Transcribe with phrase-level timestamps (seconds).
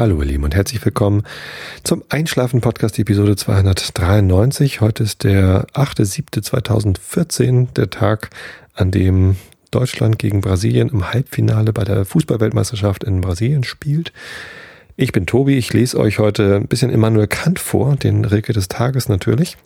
[0.00, 1.24] Hallo ihr Lieben und herzlich willkommen
[1.84, 4.80] zum Einschlafen Podcast Episode 293.
[4.80, 8.30] Heute ist der 8.7.2014, der Tag,
[8.72, 9.36] an dem
[9.70, 14.14] Deutschland gegen Brasilien im Halbfinale bei der Fußballweltmeisterschaft in Brasilien spielt.
[14.96, 18.68] Ich bin Tobi, ich lese euch heute ein bisschen Immanuel Kant vor, den Rilke des
[18.68, 19.58] Tages natürlich,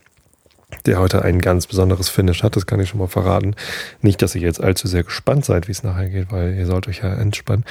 [0.85, 3.55] der heute ein ganz besonderes Finish hat, das kann ich schon mal verraten.
[4.03, 6.89] Nicht, dass ihr jetzt allzu sehr gespannt seid, wie es nachher geht, weil ihr sollt
[6.89, 7.65] euch ja entspannen.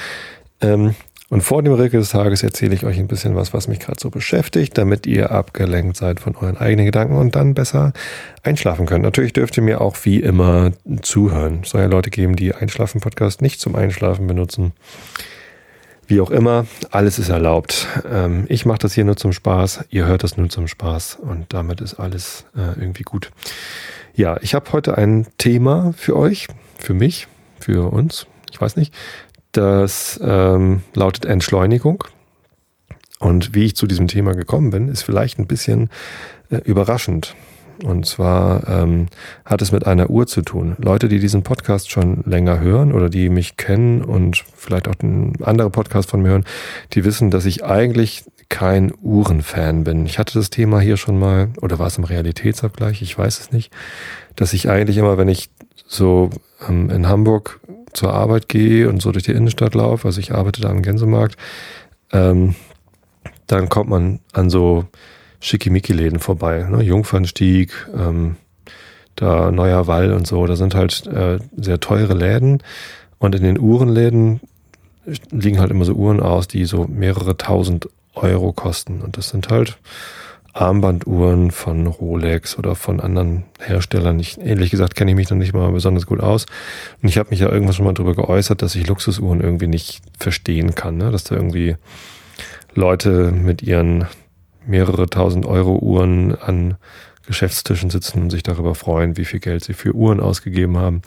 [0.62, 0.94] Ähm,
[1.30, 3.98] und vor dem Rilke des Tages erzähle ich euch ein bisschen was, was mich gerade
[3.98, 7.92] so beschäftigt, damit ihr abgelenkt seid von euren eigenen Gedanken und dann besser
[8.42, 9.04] einschlafen könnt.
[9.04, 11.60] Natürlich dürft ihr mir auch wie immer zuhören.
[11.62, 14.72] Es soll ja Leute geben, die Einschlafen-Podcast nicht zum Einschlafen benutzen.
[16.06, 17.88] Wie auch immer, alles ist erlaubt.
[18.10, 21.54] Ähm, ich mache das hier nur zum Spaß, ihr hört das nur zum Spaß und
[21.54, 23.30] damit ist alles äh, irgendwie gut.
[24.14, 26.48] Ja, ich habe heute ein Thema für euch,
[26.78, 27.26] für mich,
[27.58, 28.92] für uns, ich weiß nicht.
[29.54, 32.02] Das ähm, lautet Entschleunigung.
[33.20, 35.90] Und wie ich zu diesem Thema gekommen bin, ist vielleicht ein bisschen
[36.50, 37.36] äh, überraschend.
[37.84, 39.06] Und zwar ähm,
[39.44, 40.74] hat es mit einer Uhr zu tun.
[40.78, 45.34] Leute, die diesen Podcast schon länger hören oder die mich kennen und vielleicht auch ein
[45.42, 46.44] andere Podcast von mir hören,
[46.92, 50.04] die wissen, dass ich eigentlich kein Uhrenfan bin.
[50.04, 53.52] Ich hatte das Thema hier schon mal, oder war es im Realitätsabgleich, ich weiß es
[53.52, 53.72] nicht,
[54.34, 55.48] dass ich eigentlich immer, wenn ich
[55.86, 56.30] so
[56.68, 57.60] ähm, in Hamburg
[57.94, 61.36] zur Arbeit gehe und so durch die Innenstadt laufe, also ich arbeite da am Gänsemarkt,
[62.12, 62.54] ähm,
[63.46, 64.84] dann kommt man an so
[65.40, 66.82] Schickimicki-Läden vorbei, ne?
[66.82, 68.36] Jungfernstieg, ähm,
[69.16, 72.62] da Neuer Wall und so, da sind halt äh, sehr teure Läden
[73.18, 74.40] und in den Uhrenläden
[75.30, 79.50] liegen halt immer so Uhren aus, die so mehrere tausend Euro kosten und das sind
[79.50, 79.78] halt
[80.54, 84.20] Armbanduhren von Rolex oder von anderen Herstellern.
[84.20, 86.46] Ich, ehrlich gesagt kenne ich mich da nicht mal besonders gut aus.
[87.02, 90.00] Und ich habe mich ja irgendwas schon mal darüber geäußert, dass ich Luxusuhren irgendwie nicht
[90.18, 90.96] verstehen kann.
[90.96, 91.10] Ne?
[91.10, 91.76] Dass da irgendwie
[92.72, 94.06] Leute mit ihren
[94.64, 96.76] mehrere tausend Euro Uhren an
[97.26, 101.02] Geschäftstischen sitzen und sich darüber freuen, wie viel Geld sie für Uhren ausgegeben haben.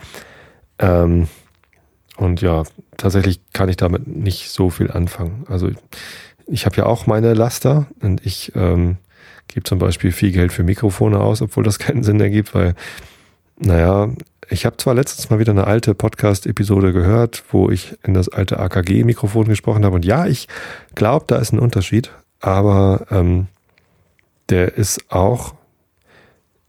[0.78, 1.30] Ähm,
[2.18, 2.64] und ja,
[2.98, 5.46] tatsächlich kann ich damit nicht so viel anfangen.
[5.48, 5.70] Also
[6.48, 8.98] ich habe ja auch meine Laster und ich ähm,
[9.48, 12.76] gebe zum Beispiel viel Geld für Mikrofone aus, obwohl das keinen Sinn ergibt, weil,
[13.60, 14.10] naja,
[14.50, 18.60] ich habe zwar letztens mal wieder eine alte Podcast-Episode gehört, wo ich in das alte
[18.60, 19.96] AKG-Mikrofon gesprochen habe.
[19.96, 20.48] Und ja, ich
[20.96, 23.48] glaube, da ist ein Unterschied, aber ähm,
[24.50, 25.56] der ist auch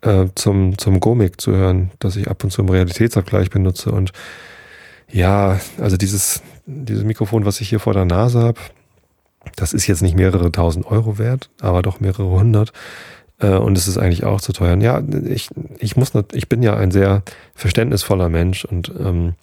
[0.00, 3.92] äh, zum, zum Gomik zu hören, dass ich ab und zu im Realitätsabgleich benutze.
[3.92, 4.12] Und
[5.10, 8.60] ja, also dieses, dieses Mikrofon, was ich hier vor der Nase habe,
[9.56, 12.72] das ist jetzt nicht mehrere tausend Euro wert, aber doch mehrere hundert.
[13.38, 14.76] Äh, und es ist eigentlich auch zu teuer.
[14.78, 17.22] Ja, ich, ich muss, ich bin ja ein sehr
[17.54, 19.34] verständnisvoller Mensch und, ähm,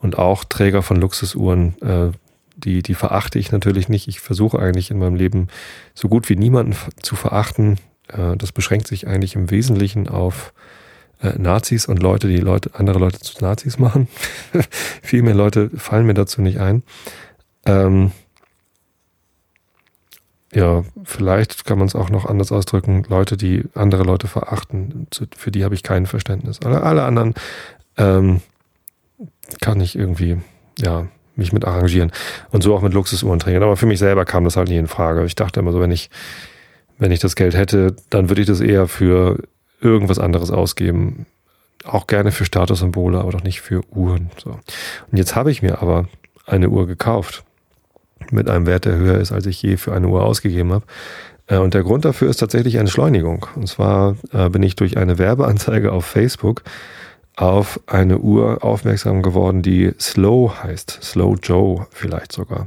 [0.00, 1.80] und auch Träger von Luxusuhren.
[1.82, 2.12] Äh,
[2.56, 4.08] die, die verachte ich natürlich nicht.
[4.08, 5.48] Ich versuche eigentlich in meinem Leben
[5.94, 7.78] so gut wie niemanden zu verachten.
[8.08, 10.52] Äh, das beschränkt sich eigentlich im Wesentlichen auf
[11.20, 14.08] äh, Nazis und Leute, die Leute, andere Leute zu Nazis machen.
[15.02, 16.82] Viel mehr Leute fallen mir dazu nicht ein.
[17.66, 18.12] Ähm,
[20.52, 25.50] ja, vielleicht kann man es auch noch anders ausdrücken, Leute, die andere Leute verachten, für
[25.50, 26.60] die habe ich kein Verständnis.
[26.62, 27.34] Alle, alle anderen
[27.98, 28.40] ähm,
[29.60, 30.38] kann ich irgendwie,
[30.78, 31.06] ja,
[31.36, 32.12] mich mit arrangieren.
[32.50, 33.62] Und so auch mit Luxusuhrenträgern.
[33.62, 35.24] Aber für mich selber kam das halt nie in Frage.
[35.24, 36.10] Ich dachte immer so, wenn ich,
[36.98, 39.38] wenn ich das Geld hätte, dann würde ich das eher für
[39.80, 41.26] irgendwas anderes ausgeben.
[41.84, 44.30] Auch gerne für Statussymbole, aber doch nicht für Uhren.
[44.36, 44.50] So.
[44.50, 46.08] Und jetzt habe ich mir aber
[46.44, 47.44] eine Uhr gekauft
[48.30, 50.84] mit einem Wert, der höher ist, als ich je für eine Uhr ausgegeben habe.
[51.46, 53.46] Äh, und der Grund dafür ist tatsächlich Entschleunigung.
[53.56, 56.62] Und zwar äh, bin ich durch eine Werbeanzeige auf Facebook
[57.36, 60.98] auf eine Uhr aufmerksam geworden, die Slow heißt.
[61.02, 62.66] Slow Joe vielleicht sogar.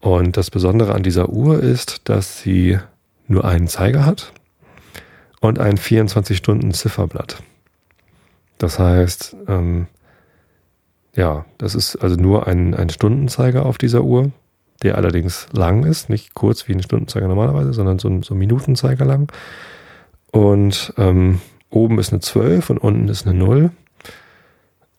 [0.00, 2.78] Und das Besondere an dieser Uhr ist, dass sie
[3.28, 4.32] nur einen Zeiger hat
[5.40, 7.42] und ein 24-Stunden-Zifferblatt.
[8.58, 9.86] Das heißt, ähm,
[11.14, 14.32] ja, das ist also nur ein, ein Stundenzeiger auf dieser Uhr
[14.82, 19.04] der allerdings lang ist, nicht kurz wie ein Stundenzeiger normalerweise, sondern so ein, so Minutenzeiger
[19.04, 19.32] lang.
[20.30, 21.40] Und ähm,
[21.70, 23.70] oben ist eine 12 und unten ist eine 0.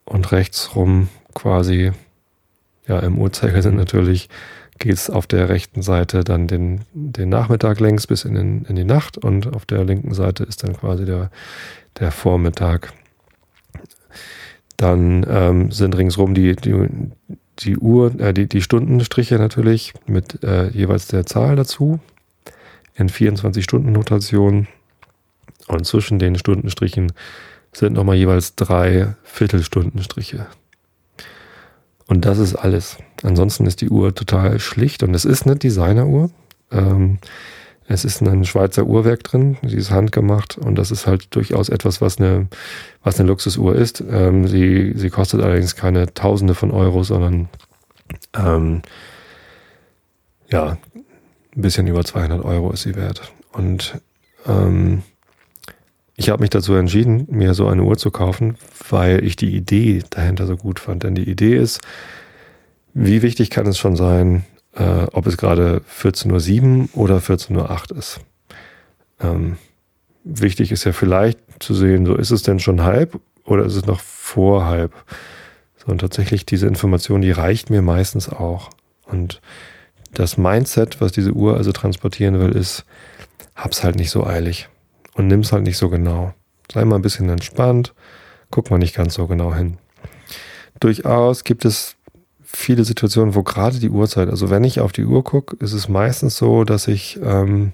[0.05, 1.91] Und rechts rum quasi,
[2.87, 4.29] ja, im Uhrzeigersinn natürlich
[4.79, 8.75] geht es auf der rechten Seite dann den, den Nachmittag längs bis in, den, in
[8.75, 11.29] die Nacht und auf der linken Seite ist dann quasi der,
[11.99, 12.91] der Vormittag.
[14.77, 16.73] Dann ähm, sind ringsrum die, die,
[17.59, 21.99] die Uhr, äh, die, die Stundenstriche natürlich mit äh, jeweils der Zahl dazu
[22.95, 24.67] in 24-Stunden-Notation.
[25.67, 27.13] Und zwischen den Stundenstrichen
[27.71, 30.47] sind nochmal jeweils drei Viertelstundenstriche.
[32.05, 32.97] Und das ist alles.
[33.23, 36.29] Ansonsten ist die Uhr total schlicht und es ist eine Designeruhr.
[36.71, 37.19] Ähm,
[37.87, 42.01] es ist ein Schweizer Uhrwerk drin, sie ist handgemacht und das ist halt durchaus etwas,
[42.01, 42.47] was eine,
[43.03, 44.03] was eine Luxusuhr ist.
[44.09, 47.49] Ähm, sie, sie kostet allerdings keine Tausende von Euro, sondern
[48.35, 48.81] ähm,
[50.49, 50.77] ja,
[51.55, 53.33] ein bisschen über 200 Euro ist sie wert.
[53.51, 53.99] Und
[54.45, 55.03] ähm,
[56.15, 58.55] ich habe mich dazu entschieden, mir so eine Uhr zu kaufen,
[58.89, 61.03] weil ich die Idee dahinter so gut fand.
[61.03, 61.81] Denn die Idee ist,
[62.93, 67.97] wie wichtig kann es schon sein, äh, ob es gerade 14.07 Uhr oder 14.08 Uhr
[67.97, 68.19] ist.
[69.19, 69.57] Ähm,
[70.23, 73.85] wichtig ist ja vielleicht zu sehen, so ist es denn schon halb oder ist es
[73.85, 74.93] noch vor halb?
[75.77, 78.69] So, und tatsächlich diese Information, die reicht mir meistens auch.
[79.05, 79.41] Und
[80.13, 82.85] das Mindset, was diese Uhr also transportieren will, ist,
[83.55, 84.69] hab's halt nicht so eilig
[85.13, 86.33] und nimm's halt nicht so genau.
[86.71, 87.93] Sei mal ein bisschen entspannt,
[88.49, 89.77] guck mal nicht ganz so genau hin.
[90.79, 91.95] Durchaus gibt es
[92.55, 95.89] viele Situationen, wo gerade die Uhrzeit, also wenn ich auf die Uhr gucke, ist es
[95.89, 97.73] meistens so, dass ich, ähm,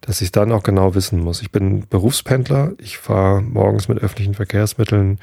[0.00, 1.42] dass ich dann auch genau wissen muss.
[1.42, 5.18] Ich bin Berufspendler, ich fahre morgens mit öffentlichen Verkehrsmitteln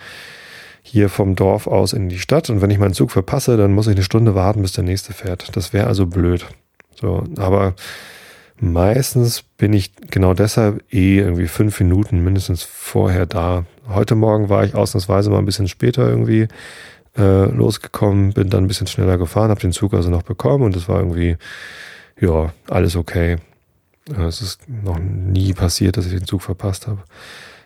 [0.82, 3.88] hier vom Dorf aus in die Stadt und wenn ich meinen Zug verpasse, dann muss
[3.88, 5.56] ich eine Stunde warten, bis der nächste fährt.
[5.56, 6.46] Das wäre also blöd.
[6.96, 7.76] So, aber
[8.60, 13.66] meistens bin ich genau deshalb eh irgendwie fünf Minuten mindestens vorher da.
[13.88, 16.48] Heute Morgen war ich ausnahmsweise mal ein bisschen später irgendwie
[17.18, 20.76] äh, losgekommen, bin dann ein bisschen schneller gefahren, habe den Zug also noch bekommen und
[20.76, 21.38] es war irgendwie,
[22.20, 23.38] ja, alles okay.
[24.10, 27.04] Äh, es ist noch nie passiert, dass ich den Zug verpasst habe.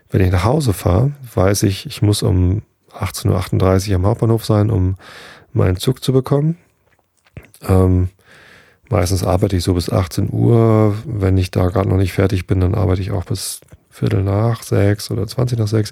[0.09, 2.61] Wenn ich nach Hause fahre, weiß ich, ich muss um
[2.91, 4.95] 18.38 Uhr am Hauptbahnhof sein, um
[5.53, 6.57] meinen Zug zu bekommen.
[7.67, 8.09] Ähm,
[8.89, 10.95] meistens arbeite ich so bis 18 Uhr.
[11.05, 14.63] Wenn ich da gerade noch nicht fertig bin, dann arbeite ich auch bis Viertel nach
[14.63, 15.91] sechs oder 20 nach sechs.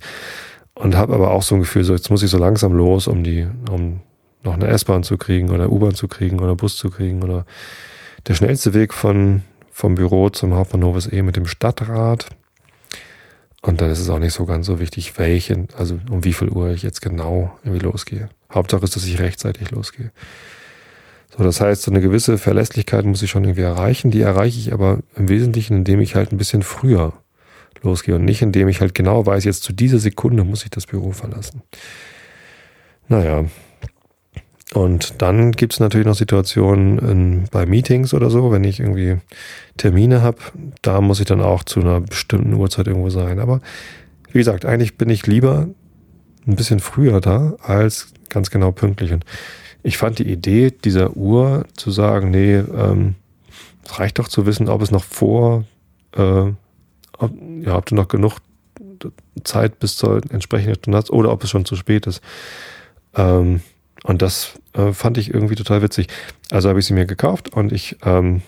[0.75, 3.23] Und habe aber auch so ein Gefühl, so jetzt muss ich so langsam los, um
[3.23, 4.01] die, um
[4.43, 7.45] noch eine S-Bahn zu kriegen oder U-Bahn zu kriegen oder Bus zu kriegen oder
[8.27, 12.29] der schnellste Weg von, vom Büro zum Hauptbahnhof ist eh mit dem Stadtrat.
[13.61, 16.49] Und dann ist es auch nicht so ganz so wichtig, welchen, also um wie viel
[16.49, 18.29] Uhr ich jetzt genau irgendwie losgehe.
[18.53, 20.11] Hauptsache ist, dass ich rechtzeitig losgehe.
[21.35, 24.11] So, das heißt, so eine gewisse Verlässlichkeit muss ich schon irgendwie erreichen.
[24.11, 27.13] Die erreiche ich aber im Wesentlichen, indem ich halt ein bisschen früher
[27.83, 30.87] losgehe und nicht, indem ich halt genau weiß, jetzt zu dieser Sekunde muss ich das
[30.87, 31.61] Büro verlassen.
[33.07, 33.45] Naja.
[34.73, 39.17] Und dann gibt es natürlich noch Situationen in, bei Meetings oder so, wenn ich irgendwie
[39.77, 40.37] Termine habe,
[40.81, 43.39] da muss ich dann auch zu einer bestimmten Uhrzeit irgendwo sein.
[43.39, 43.61] Aber
[44.31, 45.67] wie gesagt, eigentlich bin ich lieber
[46.47, 49.13] ein bisschen früher da als ganz genau pünktlich.
[49.13, 49.25] Und
[49.83, 53.15] ich fand die Idee dieser Uhr zu sagen, nee, ähm,
[53.85, 55.65] es reicht doch zu wissen, ob es noch vor
[56.15, 56.51] äh,
[57.19, 58.39] ja, habt ihr noch genug
[59.43, 62.21] Zeit bis zur entsprechenden Stunde hast oder ob es schon zu spät ist.
[63.15, 63.61] Ähm,
[64.03, 66.07] und das äh, fand ich irgendwie total witzig.
[66.51, 68.41] Also habe ich sie mir gekauft und ich ähm,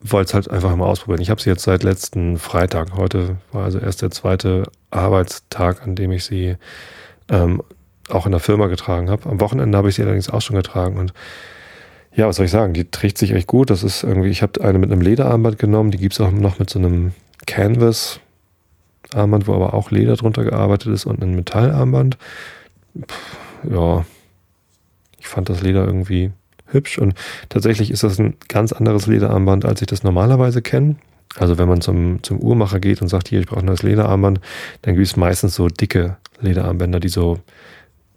[0.00, 1.20] wollte es halt einfach mal ausprobieren.
[1.20, 2.96] Ich habe sie jetzt seit letzten Freitag.
[2.96, 6.56] Heute war also erst der zweite Arbeitstag, an dem ich sie
[7.28, 7.62] ähm,
[8.08, 9.28] auch in der Firma getragen habe.
[9.28, 11.12] Am Wochenende habe ich sie allerdings auch schon getragen und
[12.14, 12.72] ja, was soll ich sagen?
[12.72, 13.70] Die trägt sich echt gut.
[13.70, 16.58] Das ist irgendwie, ich habe eine mit einem Lederarmband genommen, die gibt es auch noch
[16.58, 17.12] mit so einem
[17.48, 18.20] Canvas
[19.14, 22.18] Armband, wo aber auch Leder drunter gearbeitet ist und ein Metallarmband.
[23.68, 24.04] ja,
[25.18, 26.30] ich fand das Leder irgendwie
[26.66, 27.14] hübsch und
[27.48, 30.96] tatsächlich ist das ein ganz anderes Lederarmband, als ich das normalerweise kenne.
[31.36, 34.40] Also wenn man zum, zum Uhrmacher geht und sagt, hier, ich brauche ein neues Lederarmband,
[34.82, 37.38] dann gibt es meistens so dicke Lederarmbänder, die so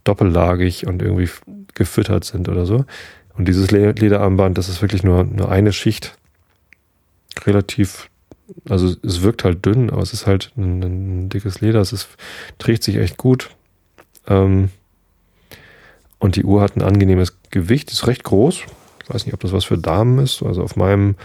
[0.03, 1.29] doppellagig und irgendwie
[1.74, 2.86] gefüttert sind oder so.
[3.38, 6.17] Und dieses Lederarmband, das ist wirklich nur, nur eine Schicht,
[7.46, 8.11] relativ
[8.70, 11.79] also es wirkt halt dünn, aber es ist halt ein, ein dickes Leder.
[11.79, 12.10] Es ist,
[12.58, 13.50] trägt sich echt gut.
[14.27, 14.70] Ähm,
[16.20, 18.62] und die Uhr hat ein angenehmes Gewicht, ist recht groß.
[19.03, 20.43] Ich weiß nicht, ob das was für Damen ist.
[20.43, 21.15] Also auf meinem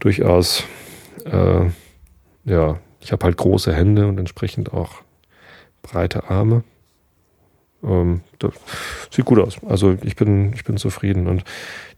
[0.00, 0.64] durchaus,
[1.24, 1.66] äh,
[2.44, 5.02] ja, ich habe halt große Hände und entsprechend auch
[5.82, 6.64] breite Arme.
[7.84, 8.22] Ähm,
[9.10, 9.58] sieht gut aus.
[9.66, 11.28] Also ich bin, ich bin zufrieden.
[11.28, 11.44] Und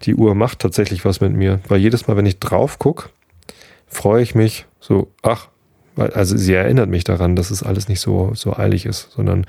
[0.03, 1.61] die Uhr macht tatsächlich was mit mir.
[1.69, 3.09] Weil jedes Mal, wenn ich drauf gucke,
[3.91, 5.49] freue ich mich so, ach,
[5.97, 9.45] also sie erinnert mich daran, dass es alles nicht so, so eilig ist, sondern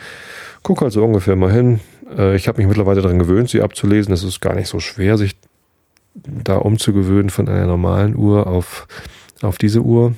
[0.63, 1.79] guck halt so ungefähr mal hin.
[2.17, 4.13] Äh, ich habe mich mittlerweile daran gewöhnt, sie abzulesen.
[4.13, 5.37] Es ist gar nicht so schwer, sich
[6.13, 8.87] da umzugewöhnen von einer normalen Uhr auf,
[9.41, 10.13] auf diese Uhr.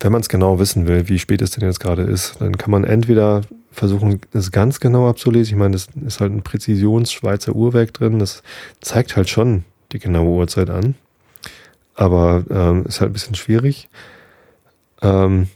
[0.00, 2.70] Wenn man es genau wissen will, wie spät es denn jetzt gerade ist, dann kann
[2.70, 3.42] man entweder
[3.72, 5.54] versuchen, es ganz genau abzulesen.
[5.54, 8.18] Ich meine, das ist halt ein Präzisions-Schweizer Uhrwerk drin.
[8.18, 8.42] Das
[8.80, 10.94] zeigt halt schon die genaue Uhrzeit an
[11.98, 13.88] aber ähm, ist halt ein bisschen schwierig.
[15.02, 15.48] Ähm,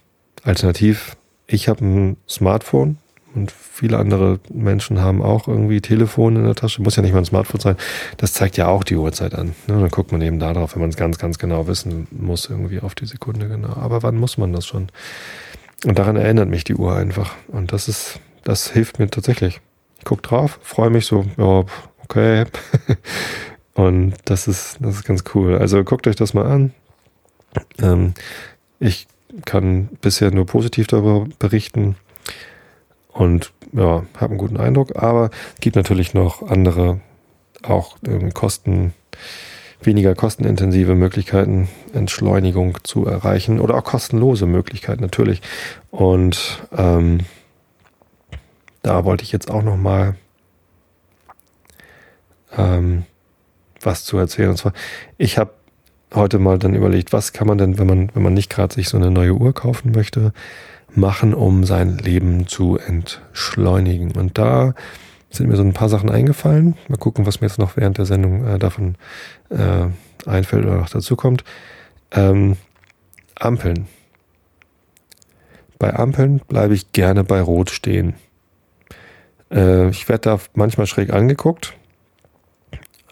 [0.42, 2.98] alternativ, ich habe ein Smartphone,
[3.34, 7.20] und viele andere Menschen haben auch irgendwie Telefon in der Tasche, muss ja nicht mal
[7.20, 7.76] ein Smartphone sein.
[8.18, 9.48] Das zeigt ja auch die Uhrzeit an.
[9.66, 9.80] Ne?
[9.80, 12.80] Dann guckt man eben da drauf, wenn man es ganz, ganz genau wissen muss, irgendwie
[12.80, 13.74] auf die Sekunde genau.
[13.74, 14.88] Aber wann muss man das schon?
[15.86, 17.34] Und daran erinnert mich die Uhr einfach.
[17.48, 19.60] Und das ist, das hilft mir tatsächlich.
[19.98, 21.64] Ich gucke drauf, freue mich so, ja,
[22.04, 22.44] okay.
[23.74, 25.56] Und das ist, das ist ganz cool.
[25.56, 26.74] Also guckt euch das mal an.
[27.80, 28.14] Ähm,
[28.80, 29.06] ich
[29.44, 31.96] kann bisher nur positiv darüber berichten
[33.12, 37.00] und ja, habe einen guten Eindruck, aber gibt natürlich noch andere,
[37.62, 38.92] auch ähm, Kosten,
[39.80, 45.40] weniger kostenintensive Möglichkeiten, Entschleunigung zu erreichen oder auch kostenlose Möglichkeiten natürlich.
[45.90, 47.20] Und ähm,
[48.82, 50.16] da wollte ich jetzt auch noch mal
[52.56, 53.04] ähm,
[53.86, 54.50] was zu erzählen.
[54.50, 54.72] Und zwar,
[55.18, 55.52] ich habe
[56.14, 58.88] heute mal dann überlegt, was kann man denn, wenn man, wenn man nicht gerade sich
[58.88, 60.32] so eine neue Uhr kaufen möchte,
[60.94, 64.12] machen, um sein Leben zu entschleunigen.
[64.12, 64.74] Und da
[65.30, 66.76] sind mir so ein paar Sachen eingefallen.
[66.88, 68.96] Mal gucken, was mir jetzt noch während der Sendung äh, davon
[69.48, 69.86] äh,
[70.28, 71.44] einfällt oder noch dazu kommt.
[72.10, 72.56] Ähm,
[73.38, 73.86] Ampeln.
[75.78, 78.14] Bei Ampeln bleibe ich gerne bei Rot stehen.
[79.50, 81.74] Äh, ich werde da manchmal schräg angeguckt.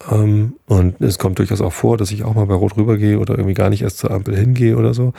[0.09, 3.35] Ähm, und es kommt durchaus auch vor, dass ich auch mal bei Rot rübergehe oder
[3.35, 5.13] irgendwie gar nicht erst zur Ampel hingehe oder so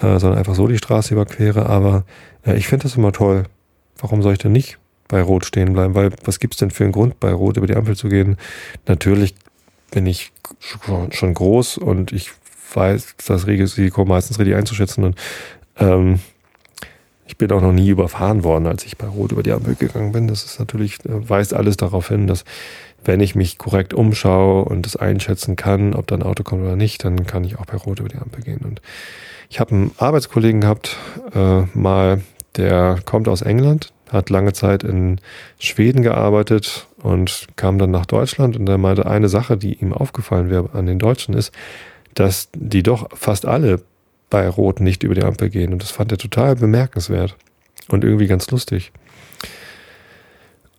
[0.00, 1.66] äh, sondern einfach so die Straße überquere.
[1.66, 2.04] Aber
[2.44, 3.44] äh, ich finde das immer toll.
[3.98, 4.78] Warum soll ich denn nicht
[5.08, 5.94] bei Rot stehen bleiben?
[5.94, 8.36] Weil was gibt's denn für einen Grund, bei Rot über die Ampel zu gehen?
[8.86, 9.34] Natürlich
[9.90, 10.32] bin ich
[11.10, 12.30] schon groß und ich
[12.74, 15.16] weiß das Risiko meistens richtig einzuschätzen und
[15.78, 16.20] ähm,
[17.26, 20.12] ich bin auch noch nie überfahren worden, als ich bei Rot über die Ampel gegangen
[20.12, 20.28] bin.
[20.28, 22.44] Das ist natürlich, äh, weist alles darauf hin, dass
[23.04, 26.76] wenn ich mich korrekt umschaue und das einschätzen kann, ob da ein Auto kommt oder
[26.76, 28.60] nicht, dann kann ich auch bei Rot über die Ampel gehen.
[28.64, 28.80] Und
[29.48, 30.96] ich habe einen Arbeitskollegen gehabt,
[31.34, 32.20] äh, mal,
[32.56, 35.20] der kommt aus England, hat lange Zeit in
[35.58, 40.50] Schweden gearbeitet und kam dann nach Deutschland und er meinte, eine Sache, die ihm aufgefallen
[40.50, 41.52] wäre an den Deutschen ist,
[42.14, 43.82] dass die doch fast alle
[44.28, 45.72] bei Rot nicht über die Ampel gehen.
[45.72, 47.36] Und das fand er total bemerkenswert
[47.88, 48.92] und irgendwie ganz lustig.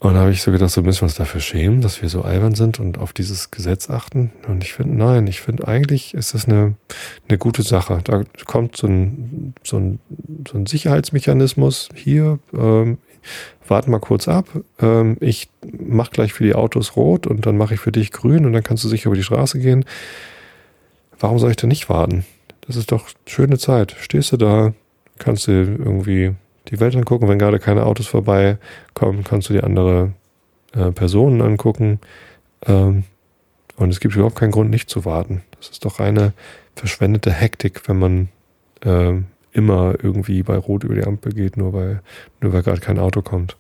[0.02, 2.24] Und da habe ich so gedacht, so müssen wir uns dafür schämen, dass wir so
[2.24, 4.32] albern sind und auf dieses Gesetz achten.
[4.48, 6.74] Und ich finde, nein, ich finde eigentlich ist das eine,
[7.30, 8.00] eine gute Sache.
[8.04, 10.00] Da kommt so ein, so ein,
[10.50, 12.40] so ein Sicherheitsmechanismus hier.
[12.52, 12.98] Ähm,
[13.68, 14.48] warten mal kurz ab.
[14.80, 18.48] Ähm, ich mache gleich für die Autos rot und dann mache ich für dich grün
[18.48, 19.86] und dann kannst du sicher über die Straße gehen.
[21.20, 22.26] Warum soll ich denn nicht warten?
[22.62, 23.96] Das ist doch schöne Zeit.
[24.00, 24.74] Stehst du da,
[25.20, 26.34] kannst du irgendwie
[26.72, 27.28] die Welt angucken.
[27.28, 30.14] Wenn gerade keine Autos vorbeikommen, kannst du dir andere
[30.74, 32.00] äh, Personen angucken.
[32.66, 33.04] Ähm,
[33.76, 35.42] und es gibt überhaupt keinen Grund, nicht zu warten.
[35.58, 36.34] Das ist doch eine
[36.76, 38.30] verschwendete Hektik, wenn man
[38.84, 39.14] äh,
[39.54, 42.02] immer irgendwie bei Rot über die Ampel geht, nur weil,
[42.42, 43.58] nur weil gerade kein Auto kommt.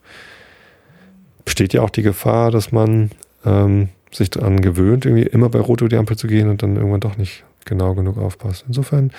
[1.43, 3.11] Besteht ja auch die Gefahr, dass man
[3.45, 6.75] ähm, sich daran gewöhnt, irgendwie immer bei Rot über die Ampel zu gehen und dann
[6.75, 8.65] irgendwann doch nicht genau genug aufpasst.
[8.67, 9.11] Insofern,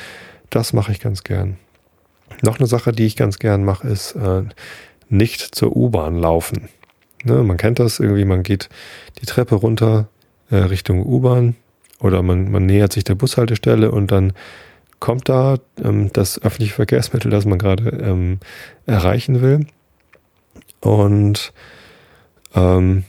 [0.50, 1.56] das mache ich ganz gern.
[2.42, 4.42] Noch eine Sache, die ich ganz gern mache, ist äh,
[5.08, 6.68] nicht zur U-Bahn laufen.
[7.24, 8.68] Ne, man kennt das irgendwie, man geht
[9.20, 10.08] die Treppe runter
[10.50, 11.54] äh, Richtung U-Bahn
[12.00, 14.32] oder man, man nähert sich der Bushaltestelle und dann
[14.98, 18.38] kommt da ähm, das öffentliche Verkehrsmittel, das man gerade ähm,
[18.86, 19.66] erreichen will.
[20.80, 21.52] Und
[22.54, 23.04] ähm,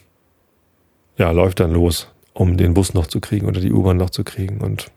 [1.18, 4.24] ja, läuft dann los, um den Bus noch zu kriegen oder die U-Bahn noch zu
[4.24, 4.62] kriegen.
[4.62, 4.92] Und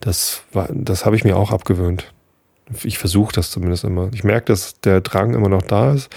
[0.00, 2.12] das war, das habe ich mir auch abgewöhnt.
[2.82, 4.10] Ich versuche das zumindest immer.
[4.12, 6.10] Ich merke, dass der Drang immer noch da ist,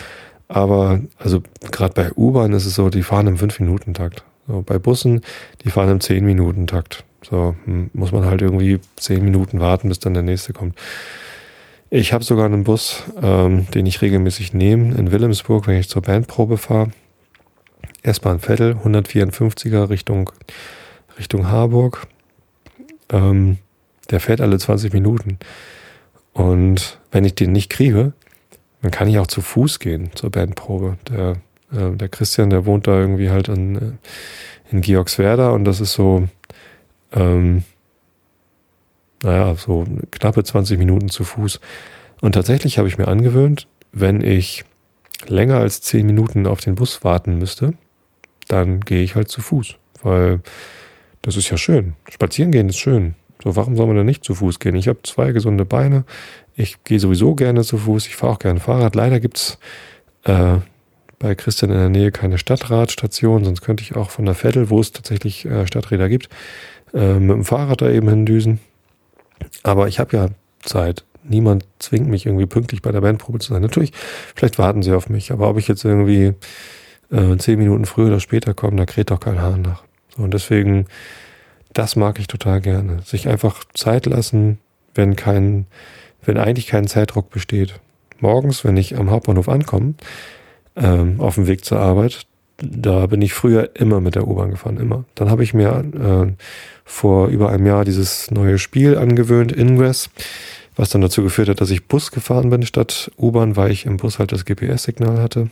[0.48, 1.41] aber also
[1.72, 4.24] gerade bei U-Bahn ist es so, die fahren im 5-Minuten-Takt.
[4.48, 5.22] So, bei Bussen,
[5.63, 7.05] die fahren im 10-Minuten-Takt.
[7.24, 10.75] So hm, muss man halt irgendwie 10 Minuten warten, bis dann der nächste kommt.
[11.89, 16.01] Ich habe sogar einen Bus, ähm, den ich regelmäßig nehme in Wilhelmsburg, wenn ich zur
[16.01, 16.91] Bandprobe fahre.
[18.03, 20.31] S-Bahn Vettel, 154er Richtung,
[21.17, 22.08] Richtung Harburg.
[23.10, 23.58] Ähm,
[24.10, 25.38] der fährt alle 20 Minuten.
[26.33, 28.13] Und wenn ich den nicht kriege,
[28.81, 30.97] dann kann ich auch zu Fuß gehen zur Bandprobe.
[31.09, 31.38] Der,
[31.71, 33.91] äh, der Christian, der wohnt da irgendwie halt in, äh,
[34.71, 36.27] in Georgswerda und das ist so,
[37.11, 37.63] ähm,
[39.23, 41.59] naja, so knappe 20 Minuten zu Fuß.
[42.21, 44.63] Und tatsächlich habe ich mir angewöhnt, wenn ich
[45.27, 47.73] länger als 10 Minuten auf den Bus warten müsste,
[48.47, 50.41] dann gehe ich halt zu Fuß, weil
[51.21, 51.93] das ist ja schön.
[52.09, 53.15] Spazieren gehen ist schön.
[53.43, 54.75] So, warum soll man denn nicht zu Fuß gehen?
[54.75, 56.03] Ich habe zwei gesunde Beine.
[56.55, 58.07] Ich gehe sowieso gerne zu Fuß.
[58.07, 58.95] Ich fahre auch gerne Fahrrad.
[58.95, 59.57] Leider gibt's
[60.24, 60.57] äh,
[61.21, 64.79] bei Christian in der Nähe keine Stadtradstation, sonst könnte ich auch von der Vettel, wo
[64.79, 66.29] es tatsächlich äh, Stadträder gibt,
[66.93, 68.60] äh, mit dem Fahrrad da eben hindüsen.
[69.63, 70.27] Aber ich habe ja
[70.63, 71.03] Zeit.
[71.24, 73.62] niemand zwingt mich irgendwie pünktlich bei der Bandprobe zu sein.
[73.62, 73.91] Natürlich,
[74.36, 76.33] vielleicht warten sie auf mich, aber ob ich jetzt irgendwie
[77.12, 79.83] äh, zehn Minuten früher oder später komme, da kräht doch kein Hahn nach.
[80.15, 80.88] So, und deswegen,
[81.73, 83.01] das mag ich total gerne.
[83.03, 84.59] Sich einfach Zeit lassen,
[84.93, 85.67] wenn kein,
[86.23, 87.79] wenn eigentlich kein Zeitdruck besteht.
[88.19, 89.95] Morgens, wenn ich am Hauptbahnhof ankomme,
[90.75, 92.25] ähm, auf dem Weg zur Arbeit,
[92.57, 95.05] da bin ich früher immer mit der U-Bahn gefahren, immer.
[95.15, 96.31] Dann habe ich mir äh,
[96.85, 100.09] vor über einem Jahr dieses neue Spiel angewöhnt, Ingress,
[100.75, 103.97] was dann dazu geführt hat, dass ich Bus gefahren bin statt U-Bahn, weil ich im
[103.97, 105.49] Bus halt das GPS-Signal hatte.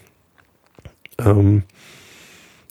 [1.18, 1.64] Ähm,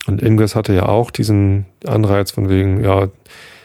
[0.08, 3.08] und Ingress hatte ja auch diesen Anreiz von wegen, ja,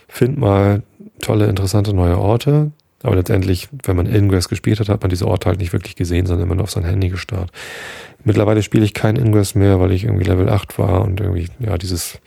[0.08, 0.84] find mal
[1.20, 2.72] tolle, interessante neue Orte.
[3.02, 6.26] Aber letztendlich, wenn man Ingress gespielt hat, hat man diese Orte halt nicht wirklich gesehen,
[6.26, 7.52] sondern immer nur auf sein Handy gestarrt.
[8.24, 11.78] Mittlerweile spiele ich kein Ingress mehr, weil ich irgendwie Level 8 war und irgendwie, ja,
[11.78, 12.20] dieses,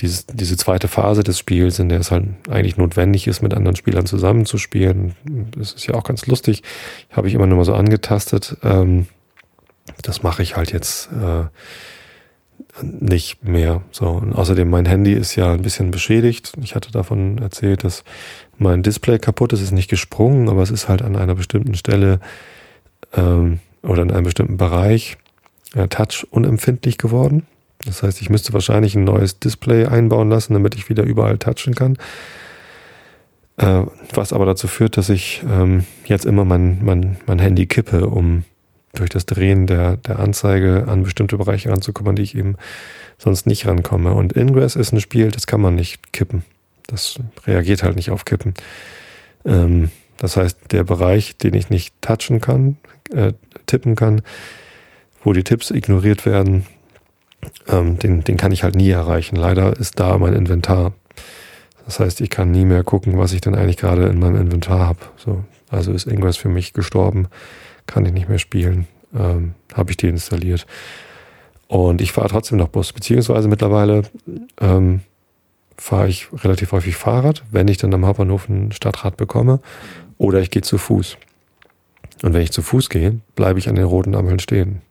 [0.00, 3.76] dieses, diese zweite Phase des Spiels, in der es halt eigentlich notwendig ist, mit anderen
[3.76, 5.14] Spielern zusammenzuspielen.
[5.56, 6.62] Das ist ja auch ganz lustig.
[7.10, 8.56] Habe ich immer nur mal so angetastet.
[8.64, 9.06] Ähm,
[10.02, 11.44] das mache ich halt jetzt äh,
[12.82, 13.82] nicht mehr.
[13.90, 14.08] So.
[14.08, 16.52] Und außerdem, mein Handy ist ja ein bisschen beschädigt.
[16.62, 18.04] Ich hatte davon erzählt, dass
[18.58, 19.60] mein Display kaputt ist.
[19.60, 22.20] Es ist nicht gesprungen, aber es ist halt an einer bestimmten Stelle
[23.16, 25.16] ähm, oder in einem bestimmten Bereich
[25.74, 27.46] ja, Touch unempfindlich geworden.
[27.84, 31.74] Das heißt, ich müsste wahrscheinlich ein neues Display einbauen lassen, damit ich wieder überall touchen
[31.74, 31.96] kann.
[33.56, 33.82] Äh,
[34.14, 38.44] was aber dazu führt, dass ich ähm, jetzt immer mein, mein, mein Handy kippe, um
[38.98, 42.56] durch das Drehen der, der Anzeige an bestimmte Bereiche ranzukommen, an die ich eben
[43.18, 44.12] sonst nicht rankomme.
[44.12, 46.44] Und Ingress ist ein Spiel, das kann man nicht kippen.
[46.86, 48.54] Das reagiert halt nicht auf Kippen.
[49.44, 52.76] Ähm, das heißt, der Bereich, den ich nicht touchen kann,
[53.12, 53.32] äh,
[53.66, 54.22] tippen kann,
[55.22, 56.66] wo die Tipps ignoriert werden,
[57.68, 59.36] ähm, den, den kann ich halt nie erreichen.
[59.36, 60.92] Leider ist da mein Inventar.
[61.84, 64.86] Das heißt, ich kann nie mehr gucken, was ich denn eigentlich gerade in meinem Inventar
[64.86, 64.98] habe.
[65.16, 67.28] So, also ist irgendwas für mich gestorben,
[67.88, 70.66] kann ich nicht mehr spielen, ähm, habe ich deinstalliert.
[71.66, 74.02] Und ich fahre trotzdem noch Bus, beziehungsweise mittlerweile
[74.60, 75.00] ähm,
[75.76, 79.60] fahre ich relativ häufig Fahrrad, wenn ich dann am Hauptbahnhof ein Stadtrat bekomme,
[80.16, 81.16] oder ich gehe zu Fuß.
[82.22, 84.82] Und wenn ich zu Fuß gehe, bleibe ich an den roten Ampeln stehen.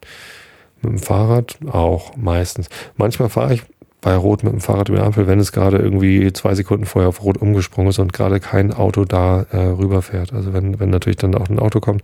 [0.82, 2.70] Mit dem Fahrrad auch meistens.
[2.96, 3.64] Manchmal fahre ich
[4.02, 7.10] bei Rot mit dem Fahrrad über die Ampel, wenn es gerade irgendwie zwei Sekunden vorher
[7.10, 10.34] auf Rot umgesprungen ist und gerade kein Auto da äh, rüberfährt.
[10.34, 12.04] Also wenn, wenn natürlich dann auch ein Auto kommt,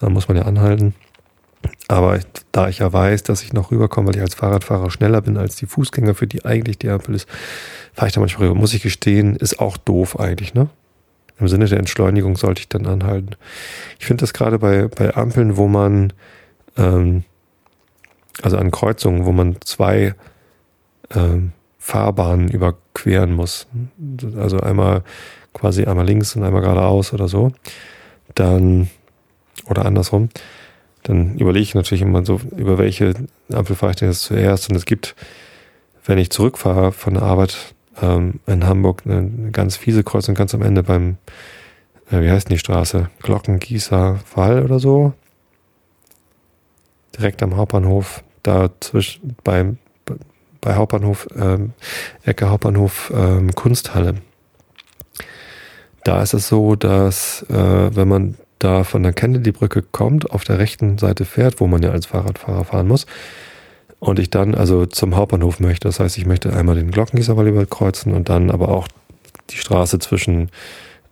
[0.00, 0.94] dann muss man ja anhalten.
[1.88, 2.18] Aber
[2.52, 5.56] da ich ja weiß, dass ich noch rüberkomme, weil ich als Fahrradfahrer schneller bin als
[5.56, 7.28] die Fußgänger, für die eigentlich die Ampel ist,
[7.92, 8.58] fahre ich da manchmal rüber.
[8.58, 10.68] Muss ich gestehen, ist auch doof eigentlich, ne?
[11.38, 13.30] Im Sinne der Entschleunigung sollte ich dann anhalten.
[13.98, 16.12] Ich finde das gerade bei, bei Ampeln, wo man,
[16.76, 17.24] ähm,
[18.42, 20.14] also an Kreuzungen, wo man zwei
[21.14, 23.66] ähm, Fahrbahnen überqueren muss.
[24.36, 25.02] Also einmal
[25.52, 27.52] quasi einmal links und einmal geradeaus oder so.
[28.34, 28.88] Dann,
[29.68, 30.28] oder andersrum.
[31.02, 33.14] Dann überlege ich natürlich immer so, über welche
[33.52, 34.70] Ampel fahre ich denn jetzt zuerst.
[34.70, 35.16] Und es gibt,
[36.04, 40.62] wenn ich zurückfahre von der Arbeit, ähm, in Hamburg eine, ganz fiese Kreuzung ganz am
[40.62, 41.18] Ende beim,
[42.10, 43.10] äh, wie heißt denn die Straße?
[43.20, 45.12] Glockengießer Wall oder so.
[47.18, 49.78] Direkt am Hauptbahnhof, da zwischen, beim,
[50.62, 51.72] bei Hauptbahnhof, ähm,
[52.24, 54.14] Ecke Hauptbahnhof ähm, Kunsthalle.
[56.04, 60.58] Da ist es so, dass äh, wenn man da von der Kennedy-Brücke kommt, auf der
[60.58, 63.06] rechten Seite fährt, wo man ja als Fahrradfahrer fahren muss,
[63.98, 65.88] und ich dann also zum Hauptbahnhof möchte.
[65.88, 68.88] Das heißt, ich möchte einmal den Glockengießerwall überkreuzen und dann aber auch
[69.50, 70.50] die Straße zwischen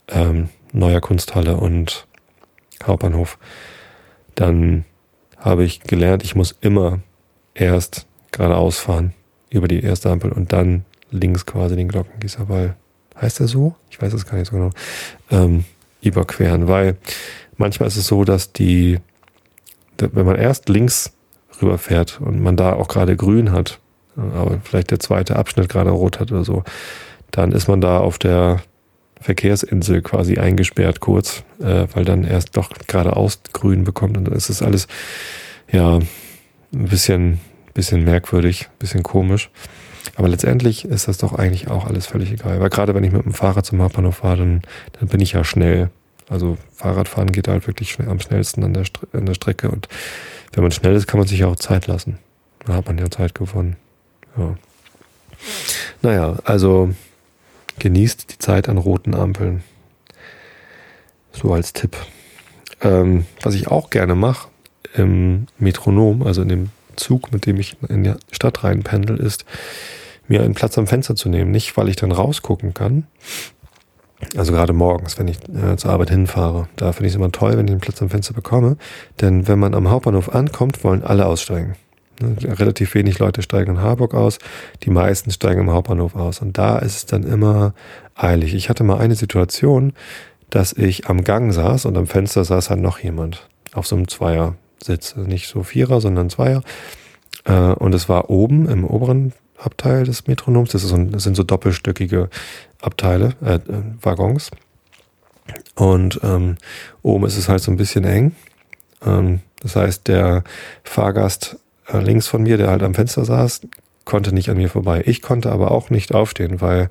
[0.09, 2.07] ähm, Neuer Kunsthalle und
[2.85, 3.39] Hauptbahnhof.
[4.37, 4.85] Dann
[5.37, 7.01] habe ich gelernt, ich muss immer
[7.55, 9.13] erst geradeaus fahren
[9.51, 12.77] über die erste Ampel und dann links quasi den Glockengießerwall.
[13.21, 13.75] Heißt der so?
[13.91, 14.71] Ich weiß es gar nicht so genau.
[15.31, 15.65] Ähm,
[16.03, 16.97] überqueren, weil
[17.57, 18.99] manchmal ist es so, dass die,
[19.99, 21.13] wenn man erst links
[21.61, 23.81] rüberfährt und man da auch gerade grün hat,
[24.17, 26.65] aber vielleicht der zweite Abschnitt gerade rot hat oder so,
[27.31, 28.63] dann ist man da auf der
[29.21, 34.49] Verkehrsinsel quasi eingesperrt kurz, äh, weil dann erst doch geradeaus grün bekommt und dann ist
[34.49, 34.89] es alles
[35.71, 36.09] ja ein
[36.89, 37.41] bisschen,
[37.81, 39.49] bisschen merkwürdig, bisschen komisch.
[40.17, 42.61] Aber letztendlich ist das doch eigentlich auch alles völlig egal.
[42.61, 44.63] Weil gerade wenn ich mit dem Fahrrad zum Hauptbahnhof fahre, dann,
[44.99, 45.89] dann bin ich ja schnell.
[46.29, 49.89] Also Fahrradfahren geht halt wirklich schnell, am schnellsten an der, an der Strecke und
[50.53, 52.19] wenn man schnell ist, kann man sich ja auch Zeit lassen.
[52.67, 53.77] Da hat man ja Zeit gewonnen.
[54.37, 54.57] Ja.
[56.03, 56.91] Naja, also
[57.79, 59.63] genießt die Zeit an roten Ampeln.
[61.33, 61.97] So als Tipp.
[62.83, 64.49] Ähm, was ich auch gerne mache
[64.95, 69.45] im Metronom, also in dem Zug, mit dem ich in die Stadt reinpendel, ist,
[70.29, 71.51] mir einen Platz am Fenster zu nehmen.
[71.51, 73.07] Nicht, weil ich dann rausgucken kann,
[74.37, 76.69] Also gerade morgens, wenn ich äh, zur Arbeit hinfahre.
[76.77, 78.77] Da finde ich es immer toll, wenn ich einen Platz am Fenster bekomme.
[79.21, 81.75] Denn wenn man am Hauptbahnhof ankommt, wollen alle aussteigen.
[82.21, 84.39] Ne, relativ wenig Leute steigen in Harburg aus.
[84.83, 86.41] Die meisten steigen im Hauptbahnhof aus.
[86.41, 87.75] Und da ist es dann immer
[88.15, 88.55] eilig.
[88.55, 89.95] Ich hatte mal eine Situation,
[90.51, 93.49] dass ich am Gang saß und am Fenster saß halt noch jemand.
[93.73, 94.70] Auf so einem Zweiersitz.
[94.89, 96.63] Also nicht so Vierer, sondern Zweier.
[97.45, 100.71] Äh, und es war oben im oberen Abteil des Metronoms.
[100.71, 102.31] Das, so, das sind so doppelstöckige
[102.81, 104.51] Abteile, äh, äh, Waggons.
[105.75, 106.57] Und ähm,
[107.03, 108.35] oben ist es halt so ein bisschen eng.
[109.05, 110.45] Ähm, das heißt, der
[110.85, 113.63] Fahrgast äh, links von mir, der halt am Fenster saß,
[114.05, 115.03] konnte nicht an mir vorbei.
[115.07, 116.89] Ich konnte aber auch nicht aufstehen, weil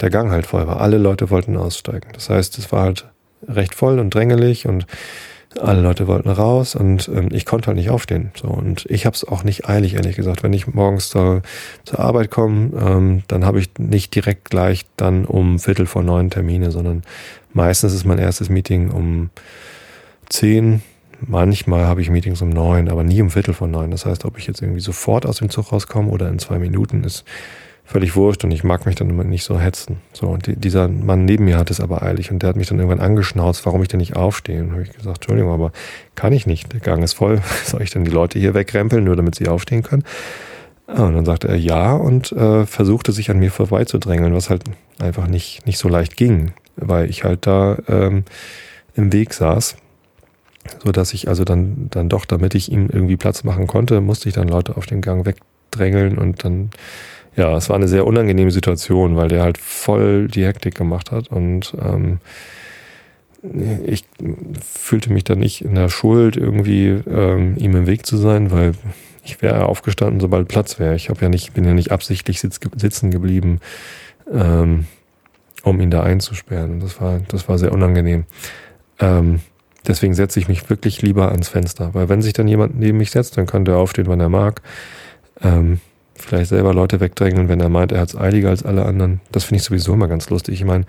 [0.00, 0.80] der Gang halt voll war.
[0.80, 2.10] Alle Leute wollten aussteigen.
[2.12, 3.06] Das heißt, es war halt
[3.46, 4.86] recht voll und drängelig und
[5.60, 8.30] alle Leute wollten raus und ähm, ich konnte halt nicht aufstehen.
[8.40, 10.42] So und ich habe es auch nicht eilig, ehrlich gesagt.
[10.42, 11.42] Wenn ich morgens zur,
[11.84, 16.30] zur Arbeit komme, ähm, dann habe ich nicht direkt gleich dann um Viertel vor neun
[16.30, 17.02] Termine, sondern
[17.52, 19.30] meistens ist mein erstes Meeting um
[20.28, 20.82] zehn.
[21.24, 23.92] Manchmal habe ich Meetings um neun, aber nie um Viertel vor neun.
[23.92, 27.04] Das heißt, ob ich jetzt irgendwie sofort aus dem Zug rauskomme oder in zwei Minuten,
[27.04, 27.24] ist
[27.84, 29.98] völlig wurscht und ich mag mich dann immer nicht so hetzen.
[30.12, 32.68] So, und die, dieser Mann neben mir hat es aber eilig und der hat mich
[32.68, 34.62] dann irgendwann angeschnauzt, warum ich denn nicht aufstehe.
[34.62, 35.72] Und habe ich gesagt, Entschuldigung, aber
[36.14, 36.72] kann ich nicht.
[36.72, 37.40] Der Gang ist voll.
[37.64, 40.04] Soll ich denn die Leute hier wegrempeln, nur damit sie aufstehen können?
[40.86, 44.64] Ah, und dann sagte er ja und äh, versuchte sich an mir vorbeizudrängeln, was halt
[44.98, 48.24] einfach nicht, nicht so leicht ging, weil ich halt da ähm,
[48.94, 49.76] im Weg saß.
[50.84, 54.28] So dass ich also dann, dann doch, damit ich ihm irgendwie Platz machen konnte, musste
[54.28, 56.70] ich dann Leute auf den Gang wegdrängeln und dann
[57.36, 61.28] ja, es war eine sehr unangenehme Situation, weil der halt voll die Hektik gemacht hat
[61.28, 62.18] und ähm,
[63.84, 64.04] ich
[64.62, 68.72] fühlte mich da nicht in der Schuld, irgendwie ähm, ihm im Weg zu sein, weil
[69.24, 70.94] ich wäre aufgestanden, sobald Platz wäre.
[70.94, 73.60] Ich habe ja nicht, bin ja nicht absichtlich sitz, sitzen geblieben,
[74.32, 74.86] ähm,
[75.62, 76.80] um ihn da einzusperren.
[76.80, 78.24] Das war, das war sehr unangenehm.
[79.00, 79.40] Ähm,
[79.86, 83.10] deswegen setze ich mich wirklich lieber ans Fenster, weil wenn sich dann jemand neben mich
[83.10, 84.62] setzt, dann kann der aufstehen, wann er mag.
[85.40, 85.80] Ähm,
[86.14, 89.20] vielleicht selber Leute wegdrängeln, wenn er meint, er hat es eiliger als alle anderen.
[89.30, 90.54] Das finde ich sowieso immer ganz lustig.
[90.54, 90.84] Ich meine,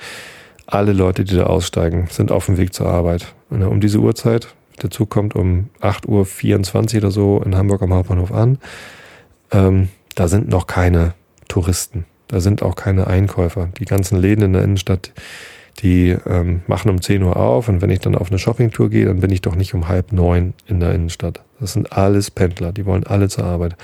[0.65, 3.33] alle Leute, die da aussteigen, sind auf dem Weg zur Arbeit.
[3.49, 4.47] Und um diese Uhrzeit,
[4.81, 8.57] der Zug kommt um 8.24 Uhr oder so in Hamburg am Hauptbahnhof an,
[9.51, 11.13] ähm, da sind noch keine
[11.47, 12.05] Touristen.
[12.27, 13.69] Da sind auch keine Einkäufer.
[13.79, 15.11] Die ganzen Läden in der Innenstadt,
[15.79, 19.05] die ähm, machen um 10 Uhr auf und wenn ich dann auf eine Shoppingtour gehe,
[19.05, 21.41] dann bin ich doch nicht um halb neun in der Innenstadt.
[21.59, 23.75] Das sind alles Pendler, die wollen alle zur Arbeit.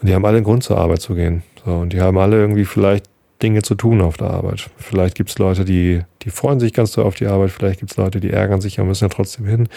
[0.00, 1.42] Und die haben alle einen Grund zur Arbeit zu gehen.
[1.64, 3.06] So, und die haben alle irgendwie vielleicht
[3.42, 4.70] Dinge zu tun auf der Arbeit.
[4.76, 7.92] Vielleicht gibt es Leute, die, die freuen sich ganz so auf die Arbeit, vielleicht gibt
[7.92, 9.68] es Leute, die ärgern sich, aber müssen ja trotzdem hin.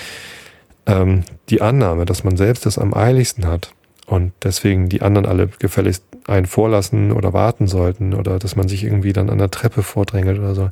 [0.86, 3.74] Ähm, die Annahme, dass man selbst das am eiligsten hat
[4.06, 8.84] und deswegen die anderen alle gefälligst einen vorlassen oder warten sollten oder dass man sich
[8.84, 10.70] irgendwie dann an der Treppe vordrängelt oder so,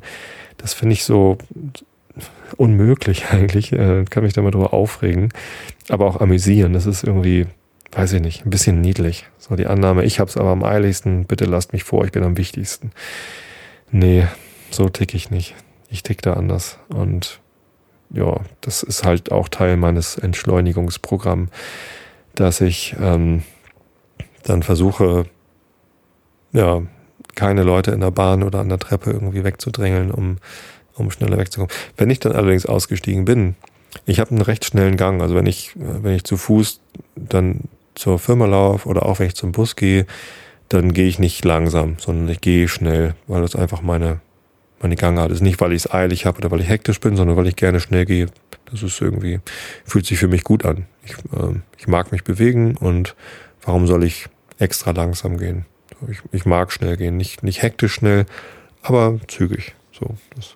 [0.56, 1.38] das finde ich so
[2.56, 3.72] unmöglich eigentlich.
[3.72, 5.30] Äh, kann mich da mal drüber aufregen,
[5.88, 6.72] aber auch amüsieren.
[6.72, 7.46] Das ist irgendwie,
[7.92, 9.26] weiß ich nicht, ein bisschen niedlich.
[9.38, 12.36] So die Annahme, ich hab's aber am eiligsten, bitte lasst mich vor, ich bin am
[12.36, 12.92] wichtigsten.
[13.90, 14.26] Nee,
[14.70, 15.54] so tick ich nicht.
[15.88, 16.78] Ich tick da anders.
[16.88, 17.40] Und
[18.10, 21.50] ja, das ist halt auch Teil meines Entschleunigungsprogramms,
[22.34, 23.42] dass ich ähm,
[24.44, 25.26] dann versuche,
[26.52, 26.82] ja,
[27.34, 30.38] keine Leute in der Bahn oder an der Treppe irgendwie wegzudrängeln, um,
[30.94, 31.72] um schneller wegzukommen.
[31.96, 33.54] Wenn ich dann allerdings ausgestiegen bin,
[34.06, 35.22] ich habe einen recht schnellen Gang.
[35.22, 36.80] Also wenn ich, wenn ich zu Fuß
[37.14, 40.06] dann zur Firma laufe oder auch wenn ich zum Bus gehe,
[40.68, 44.20] dann gehe ich nicht langsam, sondern ich gehe schnell, weil das einfach meine,
[44.80, 45.40] meine Gangart ist.
[45.40, 47.80] Nicht, weil ich es eilig habe oder weil ich hektisch bin, sondern weil ich gerne
[47.80, 48.26] schnell gehe.
[48.70, 49.40] Das ist irgendwie,
[49.84, 50.86] fühlt sich für mich gut an.
[51.04, 53.16] Ich, äh, ich mag mich bewegen und
[53.62, 54.26] warum soll ich
[54.58, 55.64] extra langsam gehen?
[56.10, 58.26] Ich, ich mag schnell gehen, nicht, nicht hektisch schnell,
[58.82, 59.74] aber zügig.
[59.90, 60.54] So, das,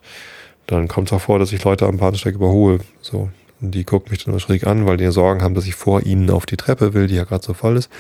[0.67, 2.81] dann kommt es auch vor, dass ich Leute am Bahnsteig überhole.
[3.01, 3.31] So,
[3.71, 6.47] die gucken mich dann schräg an, weil die Sorgen haben, dass ich vor ihnen auf
[6.47, 7.91] die Treppe will, die ja gerade so voll ist.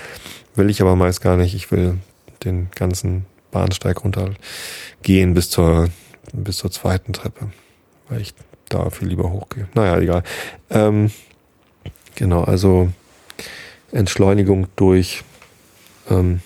[0.54, 1.54] Will ich aber meist gar nicht.
[1.54, 1.98] Ich will
[2.44, 5.88] den ganzen Bahnsteig runtergehen bis zur,
[6.32, 7.50] bis zur zweiten Treppe,
[8.08, 8.34] weil ich
[8.68, 9.68] da viel lieber hochgehe.
[9.74, 10.22] Naja, egal.
[10.70, 11.10] Ähm,
[12.14, 12.90] genau, also
[13.92, 15.22] Entschleunigung durch
[16.10, 16.40] ähm,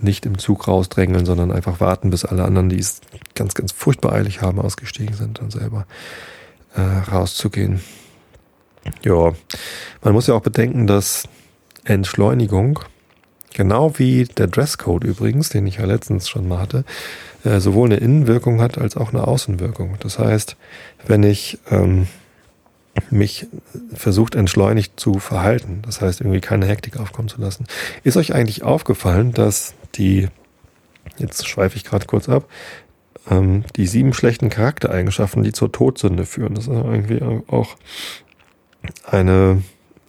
[0.00, 3.00] nicht im Zug rausdrängeln, sondern einfach warten, bis alle anderen, die es
[3.34, 5.86] ganz, ganz furchtbar eilig haben, ausgestiegen sind, dann selber
[6.76, 7.80] äh, rauszugehen.
[9.02, 9.32] Ja,
[10.02, 11.28] man muss ja auch bedenken, dass
[11.84, 12.80] Entschleunigung,
[13.54, 16.84] genau wie der Dresscode übrigens, den ich ja letztens schon mal hatte,
[17.44, 19.96] äh, sowohl eine Innenwirkung hat als auch eine Außenwirkung.
[20.00, 20.56] Das heißt,
[21.06, 22.06] wenn ich ähm,
[23.10, 23.46] mich
[23.94, 27.66] versucht entschleunigt zu verhalten, das heißt irgendwie keine Hektik aufkommen zu lassen,
[28.04, 30.28] ist euch eigentlich aufgefallen, dass die,
[31.18, 32.48] jetzt schweife ich gerade kurz ab,
[33.30, 36.54] ähm, die sieben schlechten Charaktereigenschaften, die zur Todsünde führen.
[36.54, 37.76] Das ist irgendwie auch
[39.04, 39.62] eine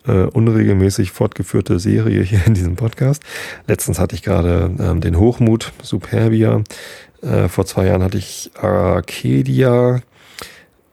[0.07, 3.23] äh, unregelmäßig fortgeführte Serie hier in diesem Podcast.
[3.67, 6.63] Letztens hatte ich gerade ähm, den Hochmut, Superbia.
[7.21, 10.01] Äh, vor zwei Jahren hatte ich Arcadia.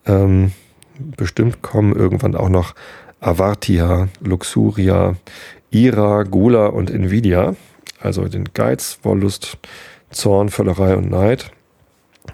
[0.07, 0.53] Ähm,
[0.99, 2.75] bestimmt kommen irgendwann auch noch
[3.21, 5.17] Avartia, Luxuria,
[5.71, 7.57] Ira, Gula und Nvidia.
[8.01, 9.59] Also den Geiz, Wollust,
[10.11, 11.51] Zorn, Völlerei und Neid.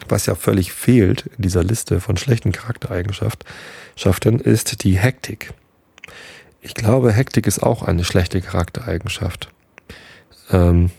[0.07, 5.53] Was ja völlig fehlt in dieser Liste von schlechten Charaktereigenschaften, ist die Hektik.
[6.61, 9.49] Ich glaube, Hektik ist auch eine schlechte Charaktereigenschaft.
[10.51, 10.91] Ähm,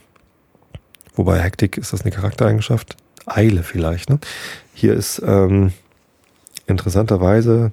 [1.15, 2.97] wobei Hektik ist das eine Charaktereigenschaft?
[3.27, 4.11] Eile vielleicht.
[4.11, 4.19] Ne?
[4.75, 5.73] Hier ist ähm,
[6.67, 7.73] interessanterweise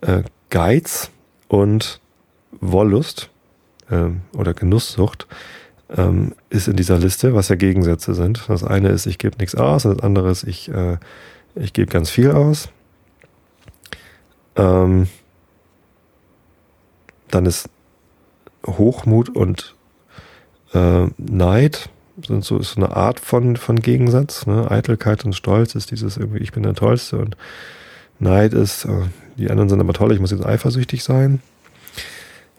[0.00, 1.10] äh, Geiz
[1.48, 2.00] und
[2.60, 3.30] Wollust
[3.90, 5.26] ähm, oder Genusssucht
[5.96, 8.44] ähm, ist in dieser Liste, was ja Gegensätze sind.
[8.48, 10.98] Das eine ist, ich gebe nichts aus das andere ist, ich, äh,
[11.54, 12.68] ich gebe ganz viel aus.
[14.56, 15.08] Ähm,
[17.30, 17.68] dann ist
[18.66, 19.74] Hochmut und
[20.74, 21.88] äh, Neid
[22.26, 24.46] sind so ist so eine Art von von Gegensatz.
[24.46, 24.70] Ne?
[24.70, 27.36] Eitelkeit und Stolz ist dieses irgendwie ich bin der Tollste und
[28.18, 29.02] Neid ist äh,
[29.36, 31.40] die anderen sind aber toll, ich muss jetzt eifersüchtig sein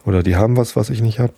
[0.04, 1.34] oder die haben was, was ich nicht habe.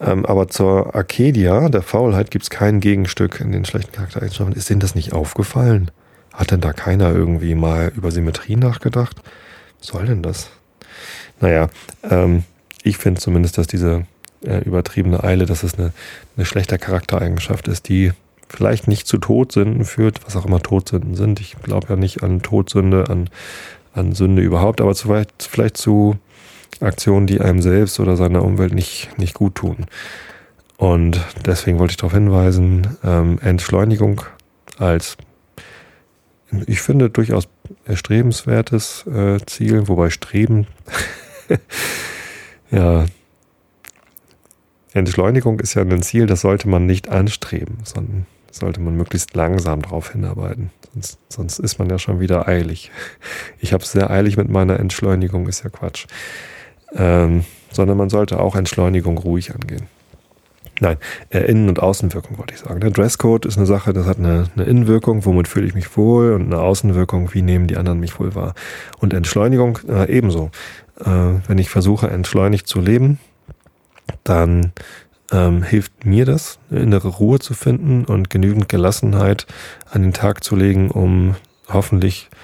[0.00, 4.54] Ähm, aber zur Arcadia, der Faulheit, gibt es kein Gegenstück in den schlechten Charaktereigenschaften.
[4.54, 5.90] Ist denen das nicht aufgefallen?
[6.32, 9.16] Hat denn da keiner irgendwie mal über Symmetrie nachgedacht?
[9.80, 10.50] Was soll denn das?
[11.40, 11.68] Naja,
[12.08, 12.44] ähm,
[12.82, 14.06] ich finde zumindest, dass diese
[14.44, 15.92] äh, übertriebene Eile, dass es eine,
[16.36, 18.12] eine schlechte Charaktereigenschaft ist, die
[18.48, 21.40] vielleicht nicht zu Todsünden führt, was auch immer Todsünden sind.
[21.40, 23.28] Ich glaube ja nicht an Todsünde, an,
[23.92, 26.16] an Sünde überhaupt, aber zu, vielleicht zu
[26.80, 29.86] Aktionen, die einem selbst oder seiner Umwelt nicht, nicht gut tun.
[30.76, 34.22] Und deswegen wollte ich darauf hinweisen, ähm, Entschleunigung
[34.78, 35.16] als,
[36.66, 37.48] ich finde, durchaus
[37.84, 40.68] erstrebenswertes äh, Ziel, wobei Streben
[42.70, 43.06] ja,
[44.92, 49.82] Entschleunigung ist ja ein Ziel, das sollte man nicht anstreben, sondern sollte man möglichst langsam
[49.82, 50.70] darauf hinarbeiten.
[50.92, 52.90] Sonst, sonst ist man ja schon wieder eilig.
[53.60, 56.06] Ich habe es sehr eilig mit meiner Entschleunigung, ist ja Quatsch.
[56.94, 59.86] Ähm, sondern man sollte auch Entschleunigung ruhig angehen.
[60.80, 60.96] Nein,
[61.30, 62.80] äh, Innen- und Außenwirkung wollte ich sagen.
[62.80, 66.32] Der Dresscode ist eine Sache, das hat eine, eine Innenwirkung, womit fühle ich mich wohl
[66.32, 68.54] und eine Außenwirkung, wie nehmen die anderen mich wohl wahr.
[68.98, 70.50] Und Entschleunigung äh, ebenso.
[71.00, 71.04] Äh,
[71.46, 73.18] wenn ich versuche, entschleunigt zu leben,
[74.22, 74.72] dann
[75.32, 79.46] ähm, hilft mir das, eine innere Ruhe zu finden und genügend Gelassenheit
[79.90, 81.34] an den Tag zu legen, um
[81.68, 82.36] hoffentlich äh,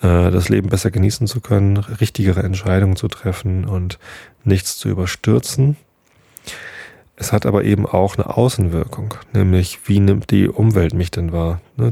[0.00, 3.98] das Leben besser genießen zu können, richtigere Entscheidungen zu treffen und
[4.44, 5.76] nichts zu überstürzen.
[7.16, 11.60] Es hat aber eben auch eine Außenwirkung, nämlich wie nimmt die Umwelt mich denn wahr?
[11.76, 11.90] Ne?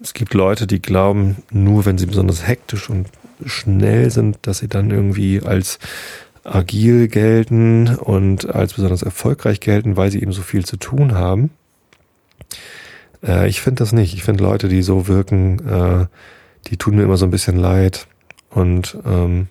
[0.00, 3.08] Es gibt Leute, die glauben, nur wenn sie besonders hektisch und
[3.44, 5.78] schnell sind, dass sie dann irgendwie als
[6.44, 11.50] agil gelten und als besonders erfolgreich gelten, weil sie eben so viel zu tun haben.
[13.22, 14.14] Äh, ich finde das nicht.
[14.14, 16.06] Ich finde Leute, die so wirken, äh,
[16.66, 18.06] die tun mir immer so ein bisschen leid.
[18.50, 19.48] Und ähm,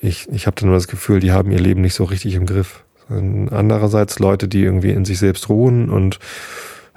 [0.00, 2.46] ich, ich habe dann nur das Gefühl, die haben ihr Leben nicht so richtig im
[2.46, 2.84] Griff.
[3.08, 6.18] Andererseits Leute, die irgendwie in sich selbst ruhen und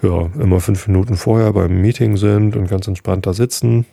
[0.02, 3.86] ja, immer fünf Minuten vorher beim Meeting sind und ganz entspannt da sitzen,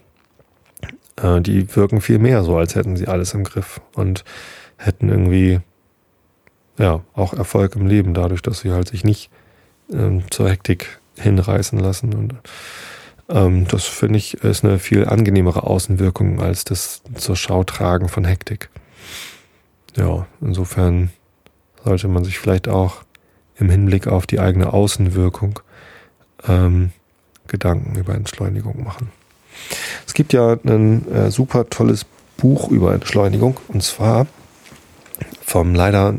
[1.16, 4.24] äh, die wirken viel mehr so, als hätten sie alles im Griff und
[4.76, 5.60] hätten irgendwie
[6.78, 9.30] ja auch Erfolg im Leben, dadurch, dass sie halt sich nicht
[9.92, 12.14] ähm, zur Hektik hinreißen lassen.
[12.14, 12.34] Und
[13.28, 18.24] ähm, das finde ich ist eine viel angenehmere Außenwirkung als das zur Schau tragen von
[18.24, 18.70] Hektik.
[19.96, 21.10] Ja, insofern
[21.84, 23.02] sollte man sich vielleicht auch
[23.58, 25.60] im Hinblick auf die eigene Außenwirkung
[26.46, 26.92] ähm,
[27.46, 29.10] Gedanken über Entschleunigung machen.
[30.06, 32.04] Es gibt ja ein äh, super tolles
[32.36, 34.26] Buch über Entschleunigung und zwar
[35.42, 36.14] vom leider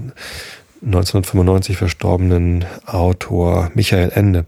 [0.84, 4.46] 1995 verstorbenen Autor Michael Ende.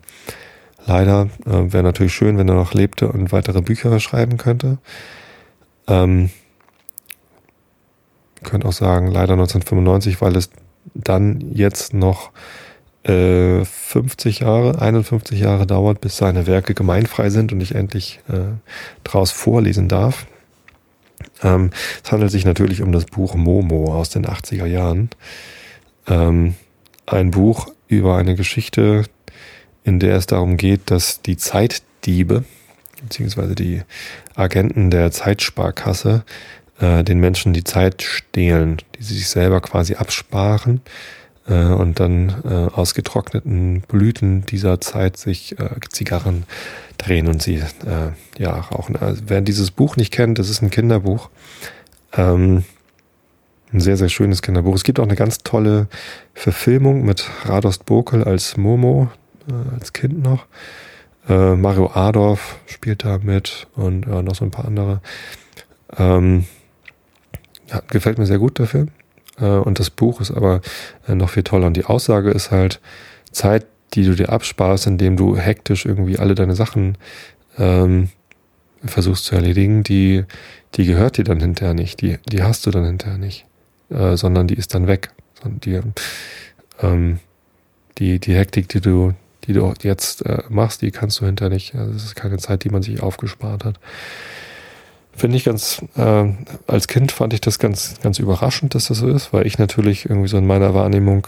[0.89, 4.79] Leider äh, wäre natürlich schön, wenn er noch lebte und weitere Bücher schreiben könnte.
[5.87, 6.31] Ähm,
[8.43, 10.49] könnte auch sagen, leider 1995, weil es
[10.95, 12.31] dann jetzt noch
[13.03, 18.55] äh, 50 Jahre, 51 Jahre dauert, bis seine Werke gemeinfrei sind und ich endlich äh,
[19.03, 20.25] daraus vorlesen darf.
[21.43, 21.69] Ähm,
[22.03, 25.11] es handelt sich natürlich um das Buch Momo aus den 80er Jahren.
[26.07, 26.55] Ähm,
[27.05, 29.03] ein Buch über eine Geschichte,
[29.83, 32.43] in der es darum geht, dass die Zeitdiebe,
[33.01, 33.81] beziehungsweise die
[34.35, 36.23] Agenten der Zeitsparkasse,
[36.79, 40.81] äh, den Menschen die Zeit stehlen, die sie sich selber quasi absparen
[41.47, 46.43] äh, und dann äh, aus getrockneten Blüten dieser Zeit sich äh, Zigarren
[46.97, 48.95] drehen und sie äh, ja rauchen.
[48.95, 51.29] Also, wer dieses Buch nicht kennt, das ist ein Kinderbuch.
[52.13, 52.63] Ähm,
[53.71, 54.75] ein sehr, sehr schönes Kinderbuch.
[54.75, 55.87] Es gibt auch eine ganz tolle
[56.33, 59.09] Verfilmung mit Radost Bokel als Momo,
[59.49, 60.45] äh, als Kind noch.
[61.27, 65.01] Äh, Mario Adorf spielt da mit und äh, noch so ein paar andere.
[65.97, 66.45] Ähm,
[67.67, 68.89] ja, gefällt mir sehr gut, der Film.
[69.39, 70.61] Äh, und das Buch ist aber
[71.07, 71.67] äh, noch viel toller.
[71.67, 72.79] Und die Aussage ist halt,
[73.31, 76.97] Zeit, die du dir absparst, indem du hektisch irgendwie alle deine Sachen
[77.57, 78.09] ähm,
[78.83, 80.25] versuchst zu erledigen, die,
[80.75, 82.01] die gehört dir dann hinterher nicht.
[82.01, 83.45] Die, die hast du dann hinterher nicht.
[83.89, 85.11] Äh, sondern die ist dann weg.
[85.43, 85.79] Die,
[86.81, 87.19] ähm,
[87.97, 89.13] die, die Hektik, die du,
[89.49, 91.73] die du jetzt äh, machst, die kannst du hinterher nicht.
[91.73, 93.79] Also es ist keine Zeit, die man sich aufgespart hat.
[95.11, 96.25] Finde ich ganz, äh,
[96.67, 100.05] als Kind fand ich das ganz, ganz überraschend, dass das so ist, weil ich natürlich
[100.05, 101.27] irgendwie so in meiner Wahrnehmung,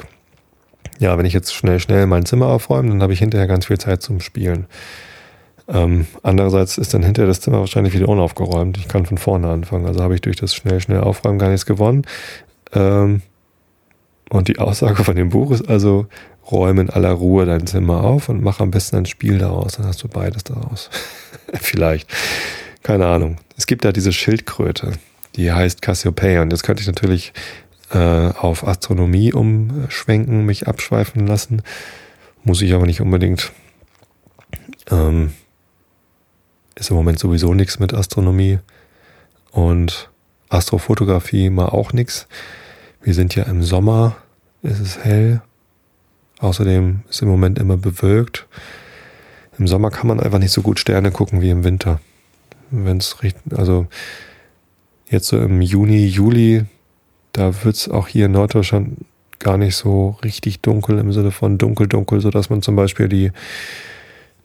[0.99, 3.79] ja, wenn ich jetzt schnell, schnell mein Zimmer aufräume, dann habe ich hinterher ganz viel
[3.79, 4.67] Zeit zum Spielen.
[5.67, 8.77] Ähm, andererseits ist dann hinterher das Zimmer wahrscheinlich wieder unaufgeräumt.
[8.77, 9.88] Ich kann von vorne anfangen.
[9.88, 12.03] Also habe ich durch das schnell, schnell aufräumen gar nichts gewonnen.
[12.71, 13.23] Ähm,
[14.29, 16.05] und die Aussage von dem Buch ist also,
[16.49, 19.73] räume in aller Ruhe dein Zimmer auf und mach am besten ein Spiel daraus.
[19.73, 20.89] Dann hast du beides daraus.
[21.54, 22.10] Vielleicht.
[22.84, 23.38] Keine Ahnung.
[23.58, 24.93] Es gibt da diese Schildkröte,
[25.36, 26.41] die heißt Cassiopeia.
[26.41, 27.34] Und jetzt könnte ich natürlich
[27.91, 31.62] äh, auf Astronomie umschwenken, mich abschweifen lassen.
[32.43, 33.51] Muss ich aber nicht unbedingt.
[34.89, 35.34] Ähm,
[36.75, 38.60] ist im Moment sowieso nichts mit Astronomie.
[39.51, 40.10] Und
[40.49, 42.27] Astrofotografie mal auch nichts.
[43.01, 44.15] Wir sind ja im Sommer,
[44.63, 45.41] es ist hell.
[46.41, 48.47] Außerdem ist im Moment immer bewölkt.
[49.58, 52.01] Im Sommer kann man einfach nicht so gut Sterne gucken wie im Winter.
[52.71, 53.15] Wenn es
[53.56, 53.88] also
[55.08, 56.65] jetzt so im Juni, Juli,
[57.34, 58.97] da wird es auch hier in Norddeutschland
[59.39, 63.08] gar nicht so richtig dunkel im Sinne von dunkel, dunkel, so dass man zum Beispiel
[63.08, 63.32] die,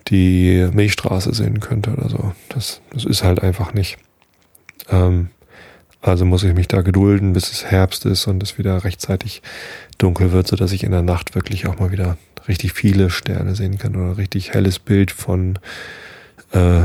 [0.09, 2.33] die Milchstraße sehen könnte oder so.
[2.51, 3.99] Das, das ist halt einfach nicht.
[4.91, 5.31] Ähm,
[6.07, 9.43] also muss ich mich da gedulden, bis es Herbst ist und es wieder rechtzeitig
[9.99, 12.17] dunkel wird, sodass ich in der Nacht wirklich auch mal wieder
[12.49, 15.59] richtig viele Sterne sehen kann oder richtig helles Bild von
[16.53, 16.83] äh,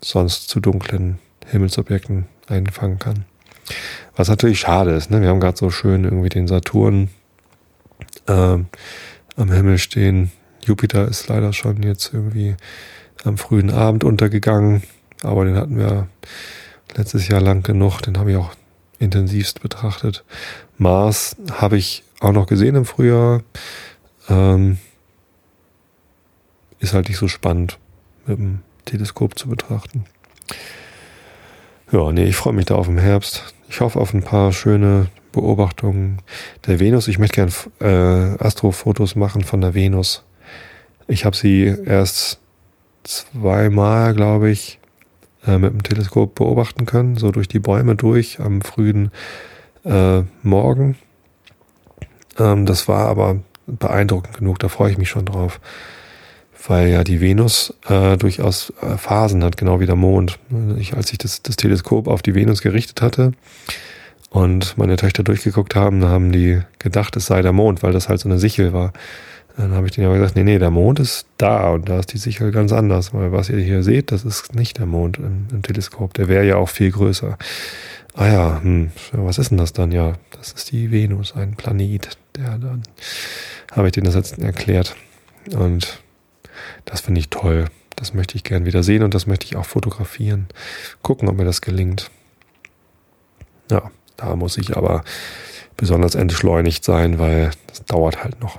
[0.00, 3.24] sonst zu dunklen Himmelsobjekten einfangen kann.
[4.14, 5.20] Was natürlich schade ist, ne?
[5.20, 7.10] Wir haben gerade so schön irgendwie den Saturn
[8.26, 10.30] äh, am Himmel stehen.
[10.64, 12.56] Jupiter ist leider schon jetzt irgendwie
[13.24, 14.82] am frühen Abend untergegangen,
[15.22, 16.08] aber den hatten wir
[16.94, 18.00] letztes Jahr lang genug.
[18.00, 18.54] Den habe ich auch
[18.98, 20.24] intensivst betrachtet.
[20.78, 23.42] Mars habe ich auch noch gesehen im Frühjahr.
[24.28, 24.78] Ähm,
[26.78, 27.78] ist halt nicht so spannend
[28.26, 30.04] mit dem Teleskop zu betrachten.
[31.92, 33.54] Ja, nee, ich freue mich da auf den Herbst.
[33.68, 36.22] Ich hoffe auf ein paar schöne Beobachtungen
[36.66, 37.08] der Venus.
[37.08, 40.24] Ich möchte gern äh, Astrofotos machen von der Venus.
[41.08, 42.40] Ich habe sie erst
[43.04, 44.80] zweimal, glaube ich,
[45.46, 49.10] äh, mit dem Teleskop beobachten können, so durch die Bäume durch am frühen
[49.84, 50.96] äh, Morgen.
[52.38, 55.60] Ähm, das war aber beeindruckend genug, da freue ich mich schon drauf.
[56.68, 60.38] Weil ja die Venus äh, durchaus äh, Phasen hat, genau wie der Mond.
[60.78, 63.32] Ich, als ich das, das Teleskop auf die Venus gerichtet hatte
[64.30, 68.20] und meine Töchter durchgeguckt haben, haben die gedacht, es sei der Mond, weil das halt
[68.20, 68.92] so eine Sichel war.
[69.56, 72.12] Dann habe ich denen aber gesagt, nee, nee, der Mond ist da und da ist
[72.12, 75.48] die Sichel ganz anders, weil was ihr hier seht, das ist nicht der Mond im,
[75.50, 76.12] im Teleskop.
[76.14, 77.38] Der wäre ja auch viel größer.
[78.14, 79.92] Ah ja, hm, was ist denn das dann?
[79.92, 82.18] Ja, das ist die Venus, ein Planet.
[82.36, 82.82] Der dann
[83.72, 84.94] habe ich denen das jetzt erklärt.
[85.54, 86.02] Und
[86.84, 87.66] das finde ich toll.
[87.94, 90.48] Das möchte ich gern wieder sehen und das möchte ich auch fotografieren.
[91.02, 92.10] Gucken, ob mir das gelingt.
[93.70, 95.02] Ja, da muss ich aber
[95.78, 98.58] besonders entschleunigt sein, weil das dauert halt noch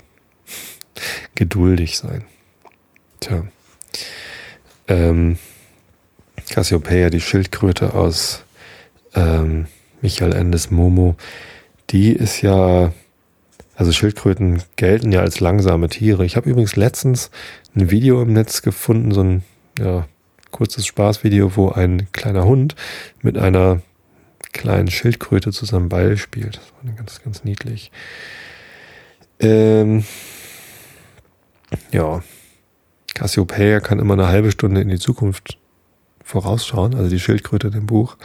[1.36, 2.24] geduldig sein.
[3.20, 3.48] Tja.
[4.88, 5.38] Ähm,
[6.50, 8.44] Cassiopeia, die Schildkröte aus
[9.16, 9.68] ähm,
[10.02, 11.16] Michael Endes Momo,
[11.90, 12.94] die ist ja,
[13.76, 16.26] also Schildkröten gelten ja als langsame Tiere.
[16.26, 17.32] Ich habe übrigens letztens
[17.76, 19.44] ein Video im Netz gefunden, so ein
[19.80, 20.08] ja,
[20.52, 22.76] kurzes Spaßvideo, wo ein kleiner Hund
[23.22, 23.82] mit einer
[24.54, 26.58] kleinen Schildkröte zusammen Ball spielt.
[26.58, 27.92] Das war ganz, ganz niedlich.
[29.40, 30.04] Ähm,
[31.92, 32.24] ja,
[33.14, 35.58] Cassiopeia kann immer eine halbe Stunde in die Zukunft
[36.24, 38.18] vorausschauen, also die Schildkröte in dem Buch,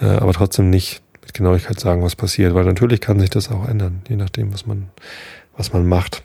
[0.00, 3.68] äh, aber trotzdem nicht mit Genauigkeit sagen, was passiert, weil natürlich kann sich das auch
[3.68, 4.90] ändern, je nachdem, was man,
[5.56, 6.22] was man macht.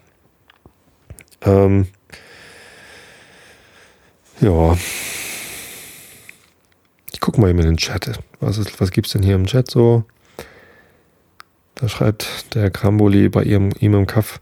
[1.41, 1.87] Ähm,
[4.41, 4.77] ja.
[7.11, 8.19] Ich gucke mal eben in den Chat.
[8.39, 10.03] Was, was gibt's denn hier im Chat so?
[11.75, 14.41] Da schreibt der Kramboli bei ihrem, ihm im Kaff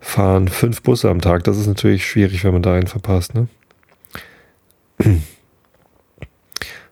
[0.00, 1.44] fahren fünf Busse am Tag.
[1.44, 3.48] Das ist natürlich schwierig, wenn man da einen verpasst, ne?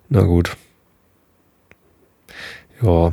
[0.09, 0.57] Na gut.
[2.82, 3.12] Ja.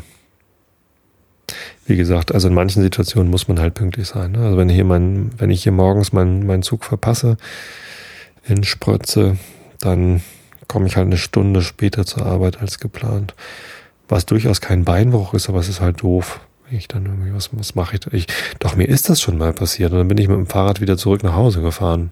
[1.85, 4.31] Wie gesagt, also in manchen Situationen muss man halt pünktlich sein.
[4.33, 4.39] Ne?
[4.45, 7.37] Also wenn hier mein, wenn ich hier morgens meinen mein Zug verpasse
[8.45, 9.37] in Sprötze,
[9.79, 10.21] dann
[10.67, 13.35] komme ich halt eine Stunde später zur Arbeit als geplant.
[14.07, 16.39] Was durchaus kein Beinbruch ist, aber es ist halt doof.
[16.73, 18.27] Ich dann irgendwie, was, was mache ich, ich?
[18.57, 19.91] Doch, mir ist das schon mal passiert.
[19.91, 22.11] Und dann bin ich mit dem Fahrrad wieder zurück nach Hause gefahren.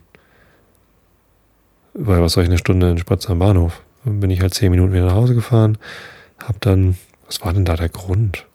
[1.93, 3.81] Weil was soll ich eine Stunde in Spatz am Bahnhof?
[4.05, 5.77] Dann bin ich halt zehn Minuten wieder nach Hause gefahren,
[6.39, 8.45] hab dann, was war denn da der Grund?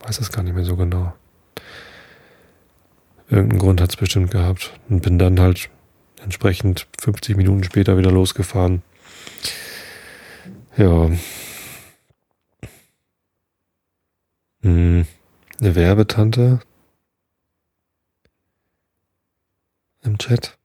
[0.00, 1.14] Weiß das gar nicht mehr so genau.
[3.28, 4.72] Irgendeinen Grund hat es bestimmt gehabt.
[4.88, 5.70] Und bin dann halt
[6.22, 8.82] entsprechend 50 Minuten später wieder losgefahren.
[10.76, 11.10] Ja.
[14.62, 15.06] Hm.
[15.58, 16.60] Eine Werbetante
[20.02, 20.58] im Chat.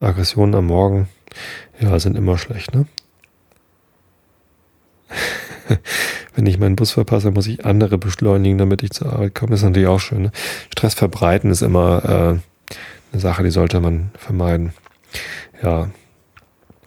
[0.00, 1.08] Aggressionen am Morgen,
[1.80, 2.86] ja, sind immer schlecht, ne?
[6.34, 9.50] Wenn ich meinen Bus verpasse, muss ich andere beschleunigen, damit ich zur Arbeit komme.
[9.50, 10.22] Das ist natürlich auch schön.
[10.22, 10.32] Ne?
[10.70, 12.38] Stress verbreiten ist immer äh,
[13.12, 14.72] eine Sache, die sollte man vermeiden.
[15.62, 15.90] Ja,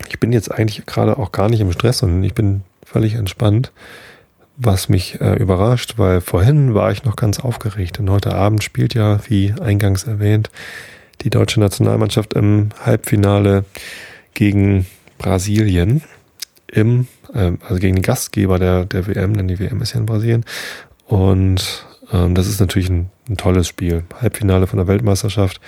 [0.07, 3.71] ich bin jetzt eigentlich gerade auch gar nicht im Stress, sondern ich bin völlig entspannt,
[4.57, 7.99] was mich äh, überrascht, weil vorhin war ich noch ganz aufgeregt.
[7.99, 10.49] Und heute Abend spielt ja, wie eingangs erwähnt,
[11.21, 13.63] die deutsche Nationalmannschaft im Halbfinale
[14.33, 14.85] gegen
[15.17, 16.01] Brasilien
[16.67, 20.05] im, äh, also gegen den Gastgeber der, der WM, denn die WM ist ja in
[20.05, 20.45] Brasilien.
[21.05, 24.03] Und ähm, das ist natürlich ein, ein tolles Spiel.
[24.21, 25.61] Halbfinale von der Weltmeisterschaft.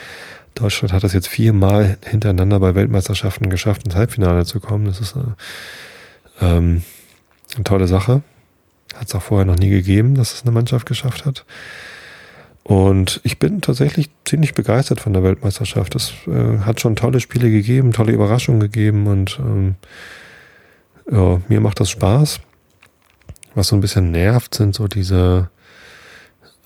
[0.56, 4.86] Deutschland hat das jetzt viermal hintereinander bei Weltmeisterschaften geschafft, ins Halbfinale zu kommen.
[4.86, 6.84] Das ist äh, ähm,
[7.56, 8.22] eine tolle Sache.
[8.95, 11.45] Hat es auch vorher noch nie gegeben, dass es eine Mannschaft geschafft hat.
[12.64, 15.95] Und ich bin tatsächlich ziemlich begeistert von der Weltmeisterschaft.
[15.95, 19.76] Es äh, hat schon tolle Spiele gegeben, tolle Überraschungen gegeben und ähm,
[21.12, 22.39] ja, mir macht das Spaß.
[23.56, 25.49] Was so ein bisschen nervt, sind so diese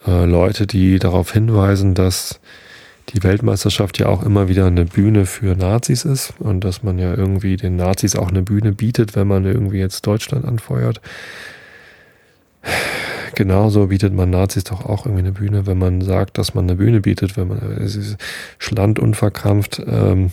[0.05, 2.39] äh, Leute, die darauf hinweisen, dass
[3.10, 7.14] die Weltmeisterschaft ja auch immer wieder eine Bühne für Nazis ist und dass man ja
[7.14, 11.01] irgendwie den Nazis auch eine Bühne bietet, wenn man irgendwie jetzt Deutschland anfeuert.
[13.36, 16.78] Genauso bietet man Nazis doch auch irgendwie eine Bühne, wenn man sagt, dass man eine
[16.78, 18.18] Bühne bietet, wenn man es ist
[18.58, 19.82] schland unverkrampft.
[19.86, 20.32] Ähm,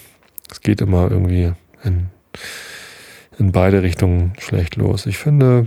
[0.50, 1.52] es geht immer irgendwie
[1.82, 2.06] in,
[3.38, 5.06] in beide Richtungen schlecht los.
[5.06, 5.66] Ich finde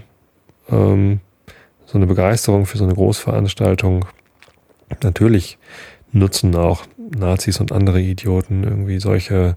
[0.69, 1.19] ähm,
[1.85, 4.05] so eine Begeisterung für so eine Großveranstaltung
[5.03, 5.57] natürlich
[6.15, 6.85] nutzen auch
[7.17, 9.55] Nazis und andere Idioten irgendwie solche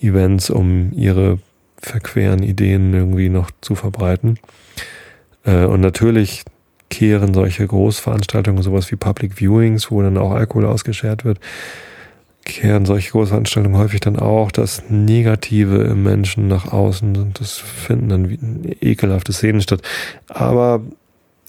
[0.00, 1.38] Events, um ihre
[1.78, 4.38] verqueren Ideen irgendwie noch zu verbreiten.
[5.44, 6.44] Äh, und natürlich
[6.90, 11.40] kehren solche Großveranstaltungen, sowas wie Public Viewings, wo dann auch Alkohol ausgeschert wird,
[12.44, 18.08] kehren solche Großveranstaltungen häufig dann auch das Negative im Menschen nach außen und das finden
[18.10, 18.38] dann
[18.80, 19.80] ekelhafte Szenen statt.
[20.28, 20.82] Aber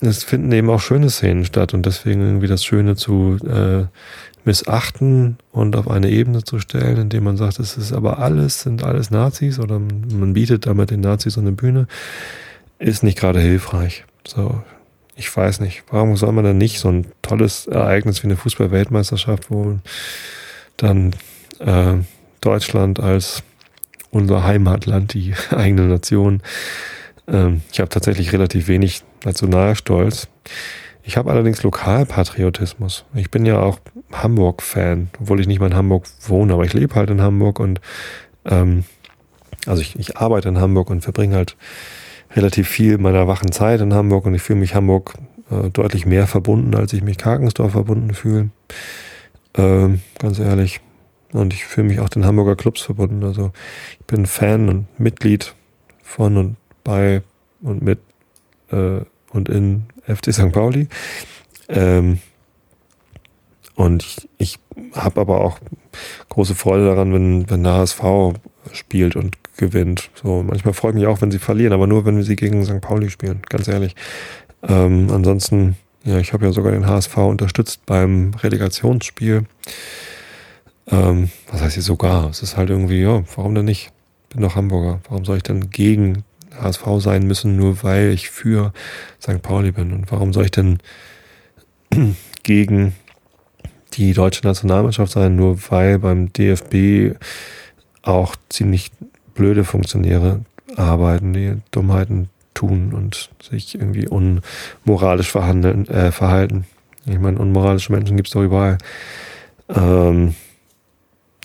[0.02, 3.86] es finden eben auch schöne Szenen statt und deswegen irgendwie das Schöne zu äh,
[4.46, 8.84] missachten und auf eine Ebene zu stellen, indem man sagt, es ist aber alles, sind
[8.84, 11.88] alles Nazis oder man bietet damit den Nazis eine Bühne,
[12.80, 14.06] ist nicht gerade hilfreich.
[14.28, 14.62] So,
[15.16, 19.50] ich weiß nicht, warum soll man dann nicht so ein tolles Ereignis wie eine Fußball-Weltmeisterschaft,
[19.50, 19.80] wo
[20.78, 21.14] dann
[21.60, 21.96] äh,
[22.42, 23.44] Deutschland als
[24.12, 26.42] unser Heimatland, die eigene Nation,
[27.28, 30.28] äh, ich habe tatsächlich relativ wenig Nationalstolz.
[31.08, 33.06] Ich habe allerdings Lokalpatriotismus.
[33.14, 33.80] Ich bin ja auch
[34.12, 37.80] Hamburg-Fan, obwohl ich nicht mal in Hamburg wohne, aber ich lebe halt in Hamburg und
[38.46, 38.86] ähm,
[39.68, 41.58] also ich, ich arbeite in Hamburg und verbringe halt
[42.36, 45.14] relativ viel meiner wachen Zeit in Hamburg und ich fühle mich Hamburg
[45.52, 48.50] äh, deutlich mehr verbunden, als ich mich Karkensdorf verbunden fühle.
[49.56, 50.82] Ähm, ganz ehrlich.
[51.34, 53.24] Und ich fühle mich auch den Hamburger Clubs verbunden.
[53.24, 53.52] Also
[54.00, 55.54] ich bin Fan und Mitglied
[56.02, 57.22] von und bei
[57.62, 58.00] und mit
[58.72, 59.02] äh,
[59.32, 60.52] und in FC St.
[60.52, 60.88] Pauli.
[61.68, 62.20] Ähm,
[63.76, 64.60] und ich, ich
[64.94, 65.60] habe aber auch
[66.30, 68.04] große Freude daran, wenn, wenn der HSV
[68.72, 70.10] spielt und gewinnt.
[70.22, 72.66] So, manchmal freue ich mich auch, wenn sie verlieren, aber nur, wenn wir sie gegen
[72.66, 72.82] St.
[72.82, 73.96] Pauli spielen, ganz ehrlich.
[74.64, 79.46] Ähm, ansonsten, ja, ich habe ja sogar den HSV unterstützt beim Relegationsspiel.
[80.88, 82.30] Ähm, was heißt hier sogar?
[82.30, 83.92] Es ist halt irgendwie, ja, warum denn nicht?
[84.30, 85.00] Bin doch Hamburger.
[85.10, 86.25] Warum soll ich denn gegen
[86.62, 88.74] HSV sein müssen, nur weil ich für
[89.22, 89.42] St.
[89.42, 89.94] Pauli bin.
[89.94, 90.80] Und warum soll ich denn
[92.44, 92.96] gegen
[93.94, 97.18] die deutsche Nationalmannschaft sein, nur weil beim DFB
[98.02, 98.92] auch ziemlich
[99.34, 100.42] blöde Funktionäre
[100.76, 106.66] arbeiten, die Dummheiten tun und sich irgendwie unmoralisch verhandeln, äh, verhalten.
[107.06, 108.78] Ich meine, unmoralische Menschen gibt es doch überall.
[109.70, 110.36] Ähm,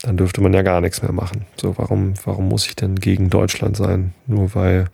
[0.03, 1.45] dann dürfte man ja gar nichts mehr machen.
[1.57, 4.13] So, warum, warum muss ich denn gegen Deutschland sein?
[4.25, 4.85] Nur weil,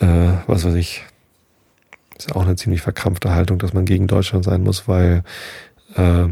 [0.00, 1.04] äh, was weiß ich,
[2.18, 5.22] ist ja auch eine ziemlich verkrampfte Haltung, dass man gegen Deutschland sein muss, weil
[5.94, 6.26] äh,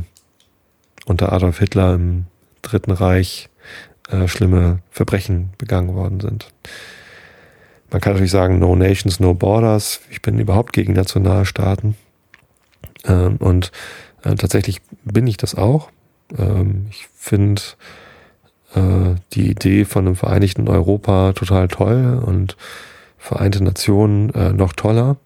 [1.07, 2.27] unter Adolf Hitler im
[2.63, 3.49] Dritten Reich
[4.11, 6.49] äh, schlimme Verbrechen begangen worden sind.
[7.91, 10.01] Man kann natürlich sagen, no nations, no borders.
[10.11, 11.97] Ich bin überhaupt gegen Nationalstaaten.
[13.05, 13.73] Ähm, und
[14.25, 15.91] äh, tatsächlich bin ich das auch.
[16.37, 17.63] Ähm, ich finde
[18.75, 22.57] äh, die Idee von einem vereinigten Europa total toll und
[23.19, 25.17] Vereinte Nationen äh, noch toller.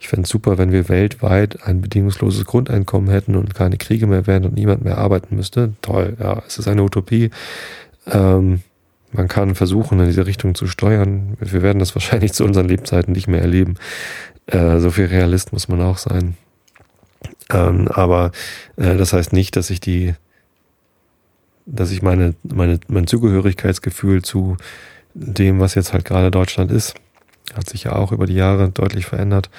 [0.00, 4.26] Ich fände es super, wenn wir weltweit ein bedingungsloses Grundeinkommen hätten und keine Kriege mehr
[4.26, 5.72] wären und niemand mehr arbeiten müsste.
[5.80, 7.30] Toll, ja, es ist eine Utopie.
[8.06, 8.62] Ähm,
[9.12, 11.36] man kann versuchen, in diese Richtung zu steuern.
[11.38, 13.76] Wir werden das wahrscheinlich zu unseren Lebzeiten nicht mehr erleben.
[14.46, 16.36] Äh, so viel Realist muss man auch sein.
[17.50, 18.32] Ähm, aber
[18.76, 20.14] äh, das heißt nicht, dass ich die,
[21.66, 24.56] dass ich meine, meine, mein Zugehörigkeitsgefühl zu
[25.14, 26.94] dem, was jetzt halt gerade Deutschland ist,
[27.54, 29.50] hat sich ja auch über die Jahre deutlich verändert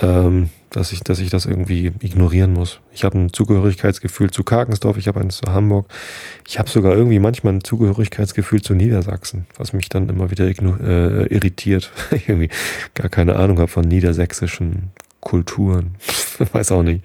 [0.00, 2.80] ähm, dass ich, dass ich das irgendwie ignorieren muss.
[2.92, 5.86] Ich habe ein Zugehörigkeitsgefühl zu Karkensdorf, ich habe eins zu Hamburg.
[6.46, 11.26] Ich habe sogar irgendwie manchmal ein Zugehörigkeitsgefühl zu Niedersachsen, was mich dann immer wieder äh,
[11.26, 11.90] irritiert.
[12.12, 12.50] ich irgendwie
[12.94, 14.90] gar keine Ahnung habe von niedersächsischen
[15.20, 15.96] Kulturen.
[16.52, 17.04] weiß auch nicht.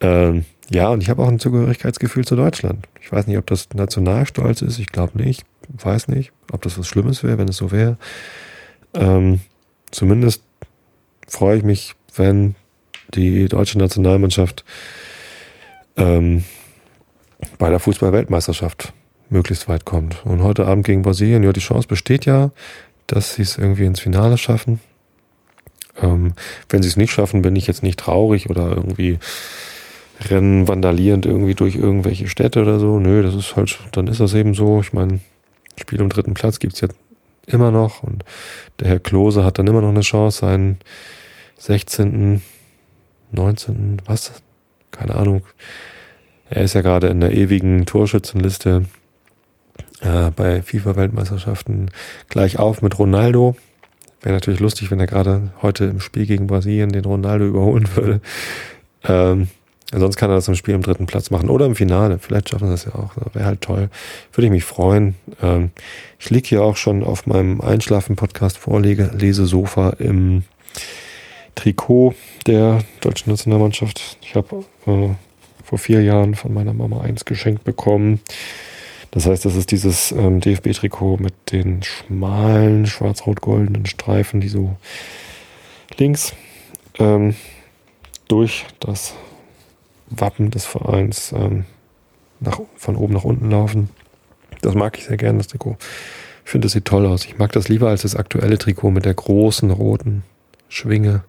[0.00, 2.86] Ähm, ja, und ich habe auch ein Zugehörigkeitsgefühl zu Deutschland.
[3.00, 6.86] Ich weiß nicht, ob das Nationalstolz ist, ich glaube nicht, weiß nicht, ob das was
[6.86, 7.98] Schlimmes wäre, wenn es so wäre.
[8.94, 9.40] Ähm,
[9.90, 10.42] zumindest
[11.26, 12.54] freue ich mich, wenn
[13.14, 14.64] die deutsche Nationalmannschaft
[15.96, 16.44] ähm,
[17.58, 18.92] bei der Fußball-Weltmeisterschaft
[19.28, 20.24] möglichst weit kommt.
[20.24, 22.50] Und heute Abend gegen Brasilien, ja, die Chance besteht ja,
[23.06, 24.80] dass sie es irgendwie ins Finale schaffen.
[26.02, 26.34] Ähm,
[26.68, 29.18] wenn sie es nicht schaffen, bin ich jetzt nicht traurig oder irgendwie
[30.28, 32.98] rennen vandalierend irgendwie durch irgendwelche Städte oder so.
[32.98, 34.80] Nö, das ist halt, dann ist das eben so.
[34.80, 35.20] Ich meine,
[35.76, 36.88] Spiel um dritten Platz gibt's ja
[37.46, 38.24] immer noch und
[38.78, 40.78] der Herr Klose hat dann immer noch eine Chance, seinen
[41.58, 42.42] 16.,
[43.32, 44.32] 19., was?
[44.90, 45.42] Keine Ahnung.
[46.48, 48.86] Er ist ja gerade in der ewigen Torschützenliste
[50.00, 51.90] äh, bei FIFA-Weltmeisterschaften
[52.28, 53.56] gleich auf mit Ronaldo.
[54.22, 58.20] Wäre natürlich lustig, wenn er gerade heute im Spiel gegen Brasilien den Ronaldo überholen würde.
[59.04, 59.48] Ähm,
[59.92, 62.18] sonst kann er das im Spiel im dritten Platz machen oder im Finale.
[62.18, 63.12] Vielleicht schaffen sie das ja auch.
[63.32, 63.88] Wäre halt toll.
[64.32, 65.14] Würde ich mich freuen.
[65.42, 65.70] Ähm,
[66.18, 70.44] ich liege hier auch schon auf meinem Einschlafen-Podcast vorlege, lese Sofa im
[71.54, 72.14] Trikot
[72.46, 74.18] der deutschen Nationalmannschaft.
[74.20, 75.08] Ich habe äh,
[75.64, 78.20] vor vier Jahren von meiner Mama eins geschenkt bekommen.
[79.12, 84.76] Das heißt, das ist dieses ähm, DFB-Trikot mit den schmalen schwarz-rot-goldenen Streifen, die so
[85.98, 86.32] links
[86.98, 87.34] ähm,
[88.28, 89.14] durch das
[90.08, 91.64] Wappen des Vereins ähm,
[92.38, 93.90] nach, von oben nach unten laufen.
[94.62, 95.76] Das mag ich sehr gerne, das Trikot.
[96.44, 97.24] Ich finde, das sieht toll aus.
[97.24, 100.22] Ich mag das lieber als das aktuelle Trikot mit der großen roten
[100.68, 101.22] Schwinge,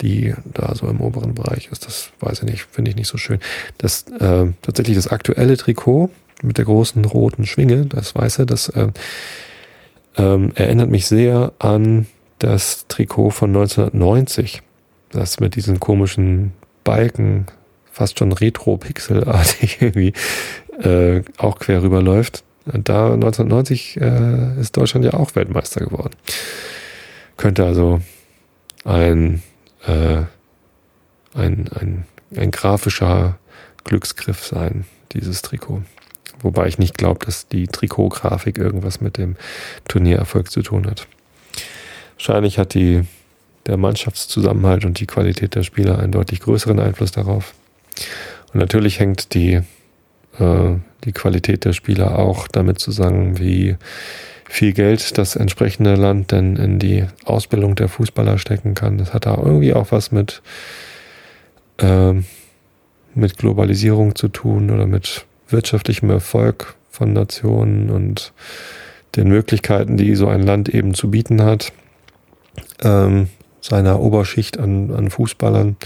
[0.00, 1.86] die da so im oberen Bereich ist.
[1.86, 3.40] Das weiß ich nicht, finde ich nicht so schön.
[3.78, 6.10] Das äh, tatsächlich das aktuelle Trikot
[6.42, 8.88] mit der großen roten Schwinge, das weiße, das äh,
[10.16, 12.06] äh, erinnert mich sehr an
[12.38, 14.62] das Trikot von 1990,
[15.10, 16.52] das mit diesen komischen
[16.84, 17.46] Balken,
[17.90, 20.12] fast schon retro-pixelartig irgendwie
[20.82, 22.44] äh, auch quer rüberläuft.
[22.64, 26.14] Da 1990 äh, ist Deutschland ja auch Weltmeister geworden.
[27.36, 28.00] Könnte also
[28.84, 29.42] ein,
[29.86, 30.22] äh,
[31.34, 32.04] ein, ein,
[32.36, 33.38] ein grafischer
[33.84, 35.82] Glücksgriff sein, dieses Trikot.
[36.42, 39.36] Wobei ich nicht glaube, dass die Trikotgrafik irgendwas mit dem
[39.88, 41.06] Turniererfolg zu tun hat.
[42.16, 43.02] Wahrscheinlich hat die,
[43.66, 47.54] der Mannschaftszusammenhalt und die Qualität der Spieler einen deutlich größeren Einfluss darauf.
[48.52, 49.60] Und natürlich hängt die,
[50.38, 50.74] äh,
[51.04, 53.76] die Qualität der Spieler auch damit zusammen, wie
[54.48, 58.98] viel Geld das entsprechende Land denn in die Ausbildung der Fußballer stecken kann.
[58.98, 60.42] Das hat da irgendwie auch was mit,
[61.78, 62.12] äh,
[63.14, 68.32] mit Globalisierung zu tun oder mit wirtschaftlichem Erfolg von Nationen und
[69.16, 71.72] den Möglichkeiten, die so ein Land eben zu bieten hat,
[72.82, 73.28] ähm,
[73.60, 75.76] seiner Oberschicht an, an Fußballern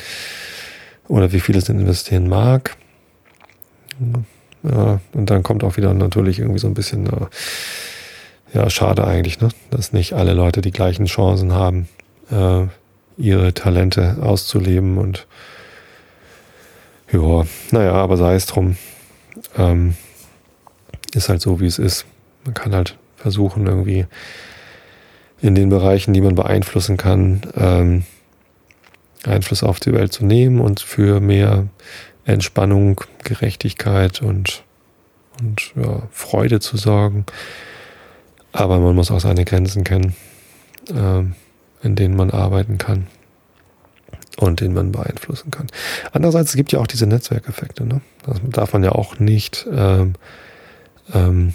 [1.09, 2.77] oder wie viel es denn investieren mag.
[4.63, 7.27] Ja, und dann kommt auch wieder natürlich irgendwie so ein bisschen äh,
[8.53, 9.49] ja, schade eigentlich, ne?
[9.71, 11.89] dass nicht alle Leute die gleichen Chancen haben,
[12.31, 12.67] äh,
[13.17, 15.27] ihre Talente auszuleben und
[17.13, 18.77] ja, naja, aber sei es drum.
[19.57, 19.95] Ähm,
[21.15, 22.07] ist halt so, wie es ist.
[22.45, 24.07] Man kann halt versuchen, irgendwie
[25.41, 28.05] in den Bereichen, die man beeinflussen kann, ähm,
[29.25, 31.67] Einfluss auf die Welt zu nehmen und für mehr
[32.25, 34.63] Entspannung, Gerechtigkeit und,
[35.41, 37.27] und ja, Freude zu sorgen.
[38.53, 40.15] Aber man muss auch seine Grenzen kennen,
[40.95, 41.35] ähm,
[41.83, 43.07] in denen man arbeiten kann
[44.37, 45.67] und den man beeinflussen kann.
[46.13, 47.85] Andererseits gibt ja auch diese Netzwerkeffekte.
[47.85, 48.01] Ne?
[48.25, 50.15] Das darf man ja auch nicht ähm,
[51.15, 51.55] ähm,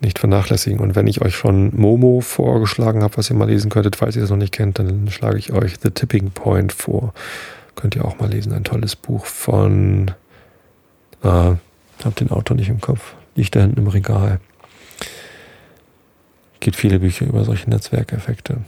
[0.00, 0.80] nicht vernachlässigen.
[0.80, 4.22] Und wenn ich euch schon Momo vorgeschlagen habe, was ihr mal lesen könntet, falls ihr
[4.22, 7.12] es noch nicht kennt, dann schlage ich euch The Tipping Point vor.
[7.76, 8.52] Könnt ihr auch mal lesen.
[8.52, 10.10] Ein tolles Buch von,
[11.22, 11.54] äh,
[12.04, 14.40] hab den Autor nicht im Kopf, liegt da hinten im Regal.
[16.60, 18.58] Geht viele Bücher über solche Netzwerkeffekte.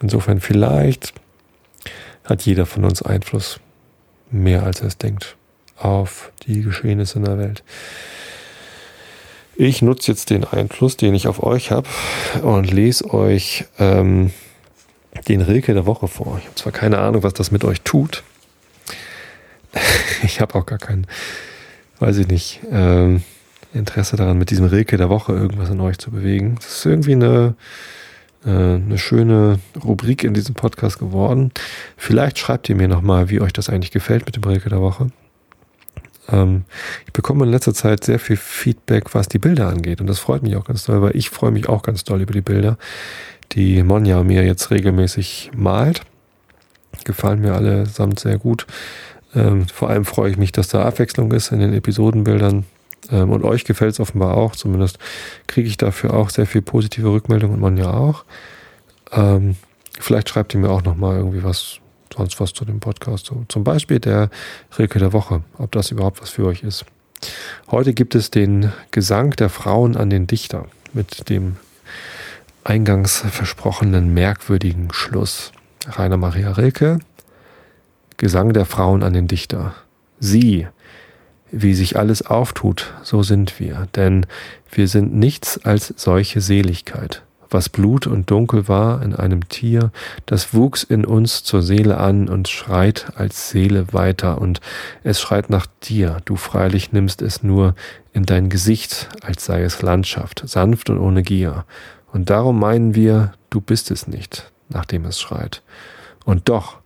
[0.00, 1.14] Insofern vielleicht
[2.26, 3.60] hat jeder von uns Einfluss,
[4.30, 5.36] mehr als er es denkt,
[5.76, 7.62] auf die Geschehnisse in der Welt.
[9.58, 11.88] Ich nutze jetzt den Einfluss, den ich auf euch habe
[12.42, 14.32] und lese euch ähm,
[15.28, 16.36] den Rilke der Woche vor.
[16.38, 18.22] Ich habe zwar keine Ahnung, was das mit euch tut.
[20.22, 21.06] ich habe auch gar kein,
[22.00, 23.22] weiß ich nicht, ähm,
[23.72, 26.56] Interesse daran, mit diesem Rilke der Woche irgendwas in euch zu bewegen.
[26.56, 27.54] Das ist irgendwie eine,
[28.50, 31.52] eine schöne Rubrik in diesem Podcast geworden.
[31.96, 35.08] Vielleicht schreibt ihr mir nochmal, wie euch das eigentlich gefällt mit dem Rilke der Woche.
[36.28, 36.64] Ähm,
[37.06, 40.00] ich bekomme in letzter Zeit sehr viel Feedback, was die Bilder angeht.
[40.00, 42.32] Und das freut mich auch ganz doll, weil ich freue mich auch ganz doll über
[42.32, 42.78] die Bilder,
[43.52, 46.02] die Monja mir jetzt regelmäßig malt.
[47.04, 48.66] Gefallen mir allesamt sehr gut.
[49.34, 52.64] Ähm, vor allem freue ich mich, dass da Abwechslung ist in den Episodenbildern.
[53.10, 54.56] Ähm, und euch gefällt es offenbar auch.
[54.56, 54.98] Zumindest
[55.46, 58.24] kriege ich dafür auch sehr viel positive Rückmeldung und Monja auch.
[59.12, 59.56] Ähm,
[59.98, 61.80] vielleicht schreibt ihr mir auch nochmal irgendwie was
[62.14, 63.26] sonst was zu dem Podcast.
[63.26, 64.30] So, zum Beispiel der
[64.78, 66.84] Rilke der Woche, ob das überhaupt was für euch ist.
[67.70, 71.56] Heute gibt es den Gesang der Frauen an den Dichter mit dem
[72.64, 75.52] eingangs versprochenen merkwürdigen Schluss.
[75.88, 76.98] Rainer Maria Rilke,
[78.16, 79.74] Gesang der Frauen an den Dichter.
[80.18, 80.66] Sie,
[81.50, 84.26] wie sich alles auftut, so sind wir, denn
[84.70, 89.90] wir sind nichts als solche Seligkeit was Blut und Dunkel war in einem Tier,
[90.26, 94.60] das wuchs in uns zur Seele an und schreit als Seele weiter, und
[95.04, 97.74] es schreit nach dir, du freilich nimmst es nur
[98.12, 101.64] in dein Gesicht, als sei es Landschaft, sanft und ohne Gier.
[102.12, 105.62] Und darum meinen wir, du bist es nicht, nachdem es schreit.
[106.24, 106.78] Und doch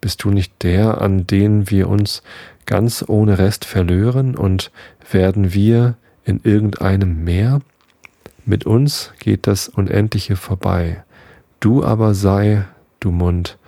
[0.00, 2.22] bist du nicht der, an den wir uns
[2.66, 4.70] ganz ohne Rest verlören, und
[5.10, 7.60] werden wir in irgendeinem Meer,
[8.46, 11.04] mit uns geht das Unendliche vorbei.
[11.60, 12.64] Du aber sei,
[13.00, 13.58] du Mund,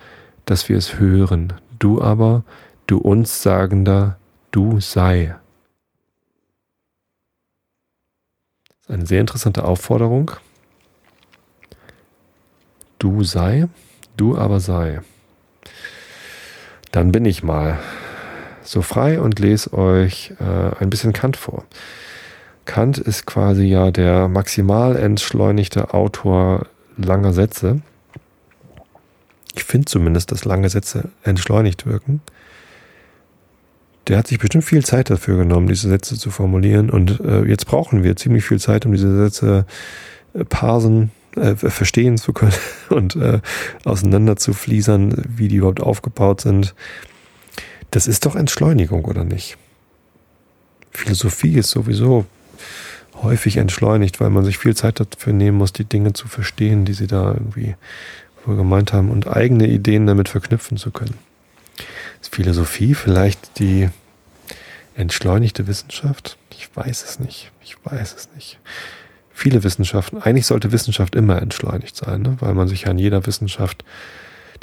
[0.44, 1.54] dass wir es hören.
[1.78, 2.44] Du aber,
[2.86, 4.18] du uns sagender,
[4.50, 5.34] du sei.
[8.88, 10.30] Eine sehr interessante Aufforderung.
[12.98, 13.68] Du sei,
[14.16, 15.00] du aber sei.
[16.92, 17.78] Dann bin ich mal
[18.66, 21.64] so frei und lese euch äh, ein bisschen Kant vor.
[22.64, 27.80] Kant ist quasi ja der maximal entschleunigte Autor langer Sätze.
[29.54, 32.20] Ich finde zumindest, dass lange Sätze entschleunigt wirken.
[34.08, 36.90] Der hat sich bestimmt viel Zeit dafür genommen, diese Sätze zu formulieren.
[36.90, 39.66] Und äh, jetzt brauchen wir ziemlich viel Zeit, um diese Sätze
[40.34, 42.52] äh, parsen, äh, verstehen zu können
[42.90, 43.40] und äh,
[43.84, 46.74] auseinander zu fliesern, wie die überhaupt aufgebaut sind.
[47.90, 49.56] Das ist doch Entschleunigung, oder nicht?
[50.90, 52.26] Philosophie ist sowieso
[53.22, 56.92] häufig entschleunigt, weil man sich viel Zeit dafür nehmen muss, die Dinge zu verstehen, die
[56.92, 57.76] sie da irgendwie
[58.44, 61.18] wohl gemeint haben und eigene Ideen damit verknüpfen zu können.
[62.20, 63.88] Ist Philosophie vielleicht die
[64.94, 66.38] entschleunigte Wissenschaft?
[66.50, 67.50] Ich weiß es nicht.
[67.62, 68.58] Ich weiß es nicht.
[69.32, 72.36] Viele Wissenschaften, eigentlich sollte Wissenschaft immer entschleunigt sein, ne?
[72.40, 73.84] weil man sich ja in jeder Wissenschaft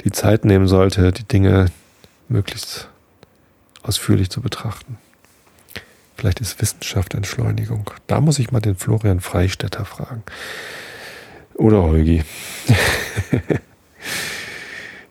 [0.04, 1.66] die Zeit nehmen sollte, die Dinge
[2.28, 2.88] möglichst
[3.84, 4.98] ausführlich zu betrachten.
[6.16, 7.90] Vielleicht ist Wissenschaft Entschleunigung.
[8.06, 10.22] Da muss ich mal den Florian Freistetter fragen.
[11.54, 12.24] Oder Holgi.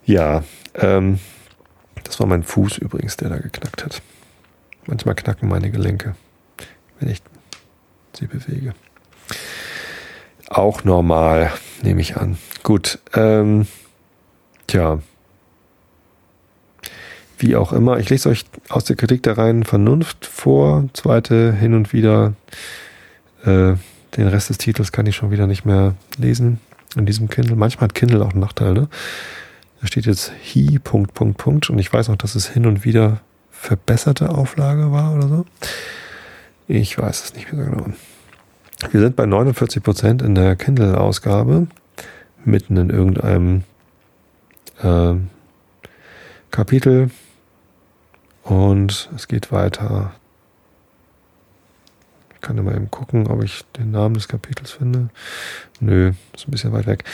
[0.06, 0.44] ja,
[0.76, 1.20] ähm,
[2.04, 4.02] das war mein Fuß übrigens, der da geknackt hat.
[4.88, 6.16] Manchmal knacken meine Gelenke,
[7.00, 7.22] wenn ich
[8.14, 8.74] sie bewege.
[10.50, 11.52] Auch normal,
[11.82, 12.38] nehme ich an.
[12.64, 13.68] Gut, ähm,
[14.68, 15.00] tja,
[17.44, 18.00] wie auch immer.
[18.00, 20.89] Ich lese euch aus der Kritik der reinen Vernunft vor.
[20.94, 22.34] Zweite hin und wieder.
[23.46, 23.76] Äh,
[24.18, 26.60] den Rest des Titels kann ich schon wieder nicht mehr lesen
[26.96, 27.56] in diesem Kindle.
[27.56, 28.74] Manchmal hat Kindle auch einen Nachteil.
[28.74, 28.88] Ne?
[29.82, 31.70] Da steht jetzt hi, Punkt, Punkt, Punkt.
[31.70, 33.22] Und ich weiß noch, dass es hin und wieder
[33.52, 35.46] verbesserte Auflage war oder so.
[36.68, 37.86] Ich weiß es nicht mehr so genau.
[38.91, 41.68] Wir sind bei 49 Prozent in der Kindle-Ausgabe
[42.46, 43.64] mitten in irgendeinem
[44.82, 45.16] äh,
[46.52, 47.10] Kapitel
[48.44, 50.14] und es geht weiter.
[52.34, 55.10] Ich kann mal eben gucken, ob ich den Namen des Kapitels finde.
[55.80, 57.06] Nö, ist ein bisschen weit weg.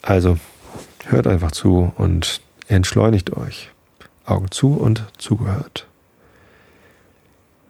[0.00, 0.38] Also,
[1.04, 3.70] hört einfach zu und entschleunigt euch.
[4.24, 5.86] Augen zu und zugehört.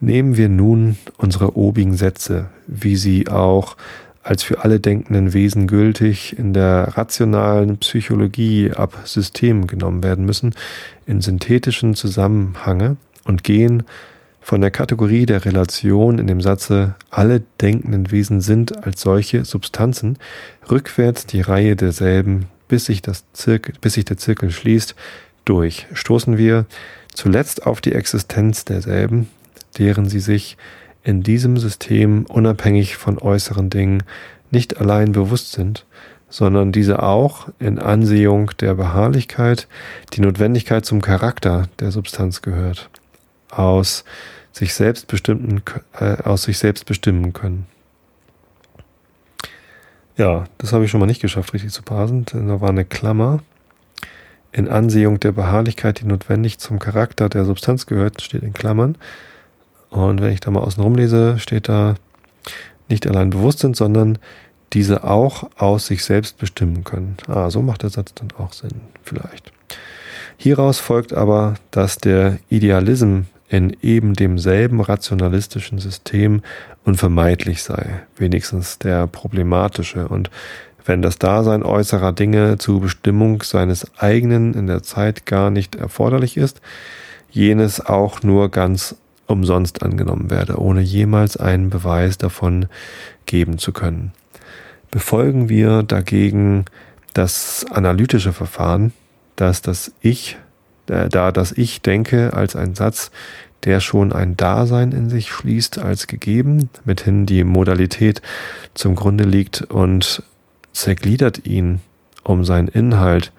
[0.01, 3.77] Nehmen wir nun unsere obigen Sätze, wie sie auch
[4.23, 10.55] als für alle denkenden Wesen gültig in der rationalen Psychologie ab Systemen genommen werden müssen,
[11.07, 12.97] in synthetischen Zusammenhange
[13.29, 13.85] und gehen
[14.41, 20.17] von der Kategorie der Relation in dem Satze alle denkenden Wesen sind als solche Substanzen
[20.71, 24.95] rückwärts die Reihe derselben, bis sich, das Zirkel, bis sich der Zirkel schließt,
[25.45, 26.65] durch, stoßen wir
[27.13, 29.29] zuletzt auf die Existenz derselben,
[29.77, 30.57] deren sie sich
[31.03, 34.03] in diesem System unabhängig von äußeren Dingen
[34.51, 35.85] nicht allein bewusst sind,
[36.31, 39.69] sondern diese auch in Ansehung der Beharrlichkeit
[40.15, 42.89] die Notwendigkeit zum Charakter der Substanz gehört
[43.51, 44.05] aus
[44.53, 45.63] sich selbst bestimmten,
[45.99, 47.67] äh, aus sich selbst bestimmen können.
[50.17, 52.25] Ja, das habe ich schon mal nicht geschafft, richtig zu parsen.
[52.25, 53.41] Da war eine Klammer.
[54.51, 58.97] In Ansehung der Beharrlichkeit, die notwendig zum Charakter der Substanz gehört, steht in Klammern.
[59.91, 61.95] Und wenn ich da mal außen rum lese, steht da
[62.89, 64.19] nicht allein bewusst sind, sondern
[64.73, 67.17] diese auch aus sich selbst bestimmen können.
[67.27, 69.53] Ah, so macht der Satz dann auch Sinn, vielleicht.
[70.37, 76.43] Hieraus folgt aber, dass der Idealism in eben demselben rationalistischen System
[76.85, 80.31] unvermeidlich sei, wenigstens der problematische, und
[80.85, 86.37] wenn das Dasein äußerer Dinge zur Bestimmung seines eigenen in der Zeit gar nicht erforderlich
[86.37, 86.61] ist,
[87.31, 88.97] jenes auch nur ganz
[89.27, 92.67] umsonst angenommen werde, ohne jemals einen Beweis davon
[93.27, 94.13] geben zu können.
[94.91, 96.65] Befolgen wir dagegen
[97.13, 98.93] das analytische Verfahren,
[99.37, 100.39] dass das Ich
[100.89, 103.11] da das Ich denke als ein Satz,
[103.65, 108.23] der schon ein Dasein in sich schließt als gegeben, mithin die Modalität
[108.75, 110.23] zum Grunde liegt und
[110.73, 111.81] zergliedert ihn
[112.23, 113.33] um seinen Inhalt,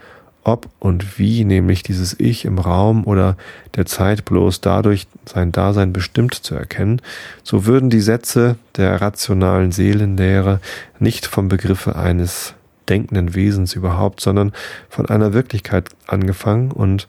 [0.44, 3.38] ob und wie nämlich dieses Ich im Raum oder
[3.76, 7.02] der Zeit bloß dadurch sein Dasein bestimmt zu erkennen,
[7.44, 10.60] so würden die Sätze der rationalen Seelenlehre
[11.00, 12.56] nicht vom Begriffe eines
[12.88, 14.52] denkenden Wesens überhaupt, sondern
[14.90, 17.08] von einer Wirklichkeit angefangen und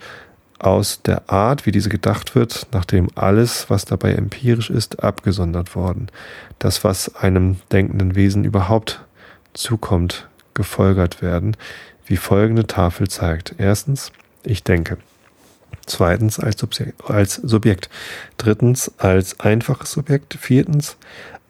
[0.60, 6.08] aus der Art, wie diese gedacht wird, nachdem alles, was dabei empirisch ist, abgesondert worden.
[6.58, 9.04] Das, was einem denkenden Wesen überhaupt
[9.54, 11.56] zukommt, gefolgert werden,
[12.06, 13.54] wie folgende Tafel zeigt.
[13.58, 14.98] Erstens, ich denke.
[15.86, 17.88] Zweitens, als Subjekt, als Subjekt.
[18.36, 20.34] Drittens, als einfaches Subjekt.
[20.34, 20.96] Viertens,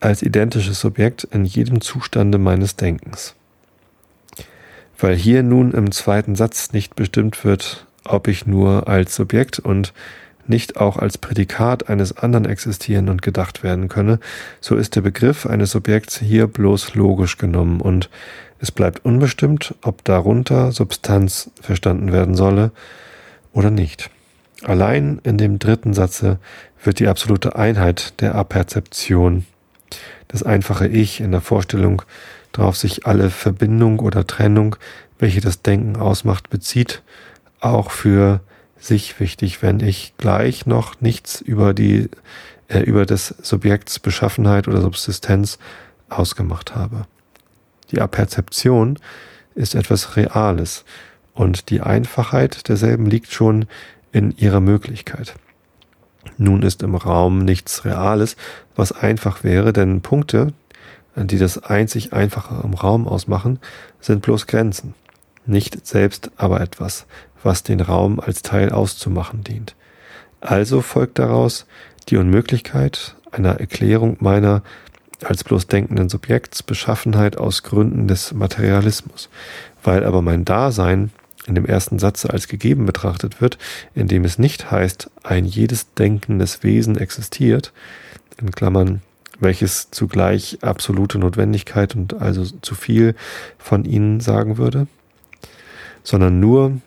[0.01, 3.35] als identisches Subjekt in jedem Zustande meines Denkens.
[4.99, 9.93] Weil hier nun im zweiten Satz nicht bestimmt wird, ob ich nur als Subjekt und
[10.47, 14.19] nicht auch als Prädikat eines anderen existieren und gedacht werden könne,
[14.61, 18.11] so ist der Begriff eines Subjekts hier bloß logisch genommen und
[18.59, 22.73] es bleibt unbestimmt, ob darunter Substanz verstanden werden solle
[23.53, 24.11] oder nicht.
[24.63, 26.39] Allein in dem dritten Satze
[26.83, 29.47] wird die absolute Einheit der Aperzeption,
[30.29, 32.03] das einfache Ich in der Vorstellung,
[32.53, 34.77] darauf sich alle Verbindung oder Trennung,
[35.19, 37.03] welche das Denken ausmacht, bezieht,
[37.61, 38.41] auch für
[38.79, 42.09] sich wichtig, wenn ich gleich noch nichts über die
[42.69, 45.59] äh, über des Subjekts Beschaffenheit oder Subsistenz
[46.09, 47.07] ausgemacht habe.
[47.91, 48.99] Die Aperzeption
[49.55, 50.85] ist etwas Reales
[51.35, 53.67] und die Einfachheit derselben liegt schon
[54.13, 55.35] in ihrer Möglichkeit.
[56.37, 58.37] Nun ist im Raum nichts Reales,
[58.77, 60.53] was einfach wäre, denn Punkte,
[61.17, 63.59] die das einzig Einfache im Raum ausmachen,
[64.01, 64.95] sind bloß Grenzen,
[65.47, 67.07] nicht selbst aber etwas,
[67.43, 69.74] was den Raum als Teil auszumachen dient.
[70.41, 71.66] Also folgt daraus
[72.09, 74.62] die Unmöglichkeit einer Erklärung meiner
[75.22, 79.28] als bloß denkenden Subjekts Beschaffenheit aus Gründen des Materialismus,
[79.82, 81.11] weil aber mein Dasein
[81.47, 83.59] in dem ersten Satze als gegeben betrachtet wird,
[83.95, 87.72] indem es nicht heißt, ein jedes denkendes Wesen existiert,
[88.41, 89.03] in Klammern,
[89.38, 93.14] welches zugleich absolute Notwendigkeit und also zu viel
[93.59, 94.86] von ihnen sagen würde,
[96.03, 96.80] sondern nur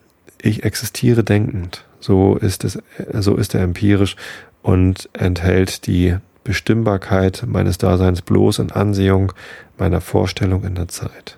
[0.44, 1.86] ich existiere denkend.
[2.00, 2.78] So ist es,
[3.20, 4.18] so ist er empirisch
[4.62, 9.32] und enthält die Bestimmbarkeit meines Daseins bloß in Ansehung
[9.78, 11.38] meiner Vorstellung in der Zeit.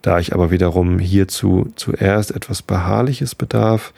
[0.00, 3.92] Da ich aber wiederum hierzu zuerst etwas Beharrliches bedarf,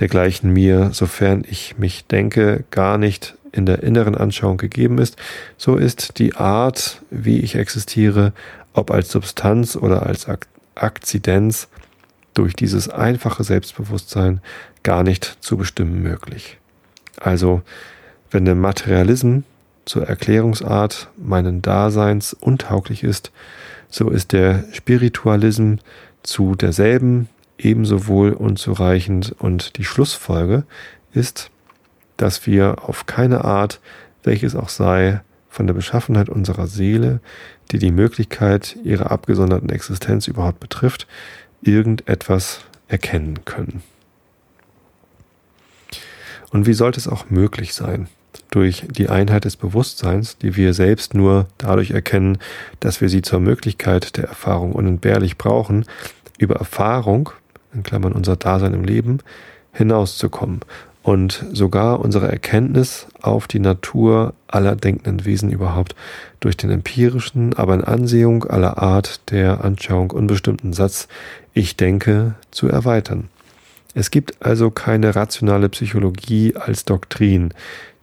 [0.00, 5.16] dergleichen mir, sofern ich mich denke, gar nicht in der inneren Anschauung gegeben ist,
[5.56, 8.32] so ist die Art, wie ich existiere,
[8.72, 10.26] ob als Substanz oder als
[10.74, 11.68] Akzidenz
[12.38, 14.40] durch dieses einfache Selbstbewusstsein
[14.84, 16.58] gar nicht zu bestimmen möglich.
[17.20, 17.62] Also,
[18.30, 19.42] wenn der Materialismus
[19.84, 23.32] zur Erklärungsart meinen Daseins untauglich ist,
[23.88, 25.76] so ist der Spiritualism
[26.22, 30.64] zu derselben ebenso wohl unzureichend und die Schlussfolge
[31.12, 31.50] ist,
[32.18, 33.80] dass wir auf keine Art,
[34.22, 37.20] welches auch sei, von der Beschaffenheit unserer Seele,
[37.72, 41.08] die die Möglichkeit ihrer abgesonderten Existenz überhaupt betrifft,
[41.62, 43.82] irgendetwas erkennen können.
[46.50, 48.08] Und wie sollte es auch möglich sein?
[48.50, 52.38] Durch die Einheit des Bewusstseins, die wir selbst nur dadurch erkennen,
[52.80, 55.84] dass wir sie zur Möglichkeit der Erfahrung unentbehrlich brauchen,
[56.38, 57.30] über Erfahrung,
[57.74, 59.18] in Klammern unser Dasein im Leben,
[59.72, 60.60] hinauszukommen
[61.08, 65.96] und sogar unsere Erkenntnis auf die Natur aller denkenden Wesen überhaupt
[66.38, 71.08] durch den empirischen, aber in Ansehung aller Art der Anschauung unbestimmten Satz
[71.54, 73.30] Ich denke zu erweitern.
[73.94, 77.54] Es gibt also keine rationale Psychologie als Doktrin,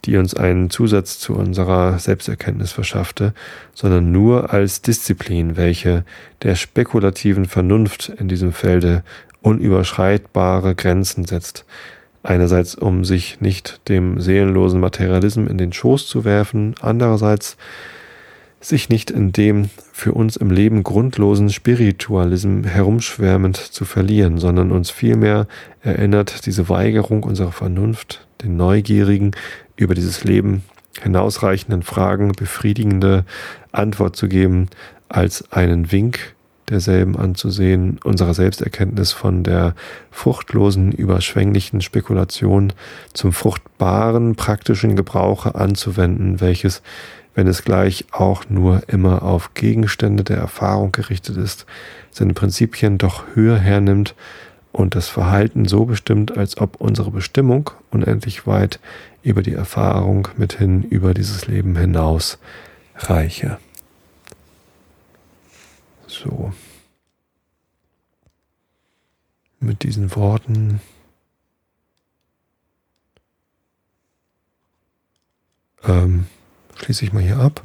[0.05, 3.35] die uns einen Zusatz zu unserer Selbsterkenntnis verschaffte,
[3.75, 6.05] sondern nur als Disziplin, welche
[6.41, 9.03] der spekulativen Vernunft in diesem Felde
[9.43, 11.65] unüberschreitbare Grenzen setzt.
[12.25, 17.55] Einerseits, um sich nicht dem seelenlosen Materialismus in den Schoß zu werfen, andererseits
[18.59, 24.89] sich nicht in dem für uns im Leben grundlosen Spiritualismus herumschwärmend zu verlieren, sondern uns
[24.89, 25.45] vielmehr
[25.83, 29.31] erinnert diese Weigerung unserer Vernunft, den Neugierigen
[29.75, 30.63] über dieses Leben
[31.03, 33.23] hinausreichenden Fragen befriedigende
[33.71, 34.69] Antwort zu geben,
[35.09, 36.34] als einen Wink
[36.69, 39.75] derselben anzusehen, unserer Selbsterkenntnis von der
[40.11, 42.73] fruchtlosen, überschwänglichen Spekulation
[43.13, 46.81] zum fruchtbaren, praktischen Gebrauche anzuwenden, welches,
[47.35, 51.65] wenn es gleich auch nur immer auf Gegenstände der Erfahrung gerichtet ist,
[52.11, 54.15] seine Prinzipien doch höher hernimmt
[54.71, 58.79] und das Verhalten so bestimmt, als ob unsere Bestimmung unendlich weit
[59.23, 62.37] über die Erfahrung mithin über dieses Leben hinaus
[62.95, 63.57] reiche.
[66.23, 66.53] So.
[69.59, 70.79] Mit diesen Worten
[75.83, 76.27] ähm,
[76.75, 77.63] schließe ich mal hier ab.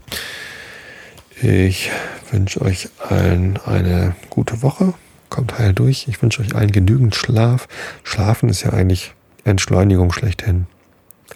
[1.41, 1.91] Ich
[2.31, 4.95] wünsche euch allen eine gute Woche.
[5.29, 6.09] Kommt heil durch.
[6.09, 7.69] Ich wünsche euch allen genügend Schlaf.
[8.03, 10.67] Schlafen ist ja eigentlich Entschleunigung schlechthin.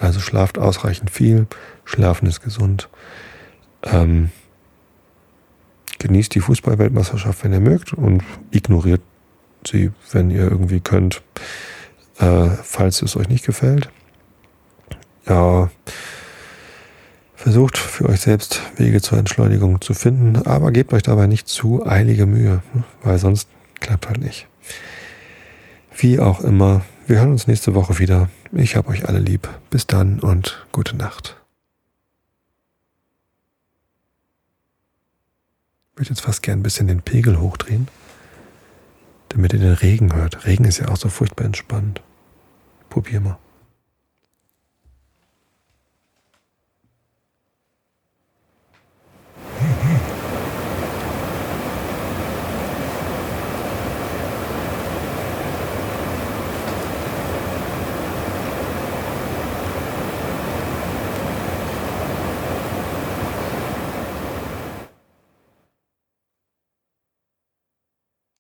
[0.01, 1.47] Also schlaft ausreichend viel.
[1.85, 2.89] Schlafen ist gesund.
[3.83, 4.31] Ähm,
[6.05, 9.01] Genießt die Fußballweltmeisterschaft, wenn ihr mögt, und ignoriert
[9.67, 11.23] sie, wenn ihr irgendwie könnt,
[12.19, 13.89] äh, falls es euch nicht gefällt.
[15.27, 15.71] Ja,
[17.35, 21.87] versucht für euch selbst Wege zur Entschleunigung zu finden, aber gebt euch dabei nicht zu
[21.87, 22.63] eilige Mühe,
[23.03, 23.49] weil sonst
[23.81, 24.47] klappt halt nicht.
[25.97, 28.29] Wie auch immer, wir hören uns nächste Woche wieder.
[28.53, 29.49] Ich habe euch alle lieb.
[29.71, 31.44] Bis dann und gute Nacht.
[35.95, 37.87] Ich würde jetzt fast gern ein bisschen den Pegel hochdrehen,
[39.29, 40.45] damit ihr den Regen hört.
[40.45, 42.03] Regen ist ja auch so furchtbar entspannt.
[42.91, 43.39] Probier mal.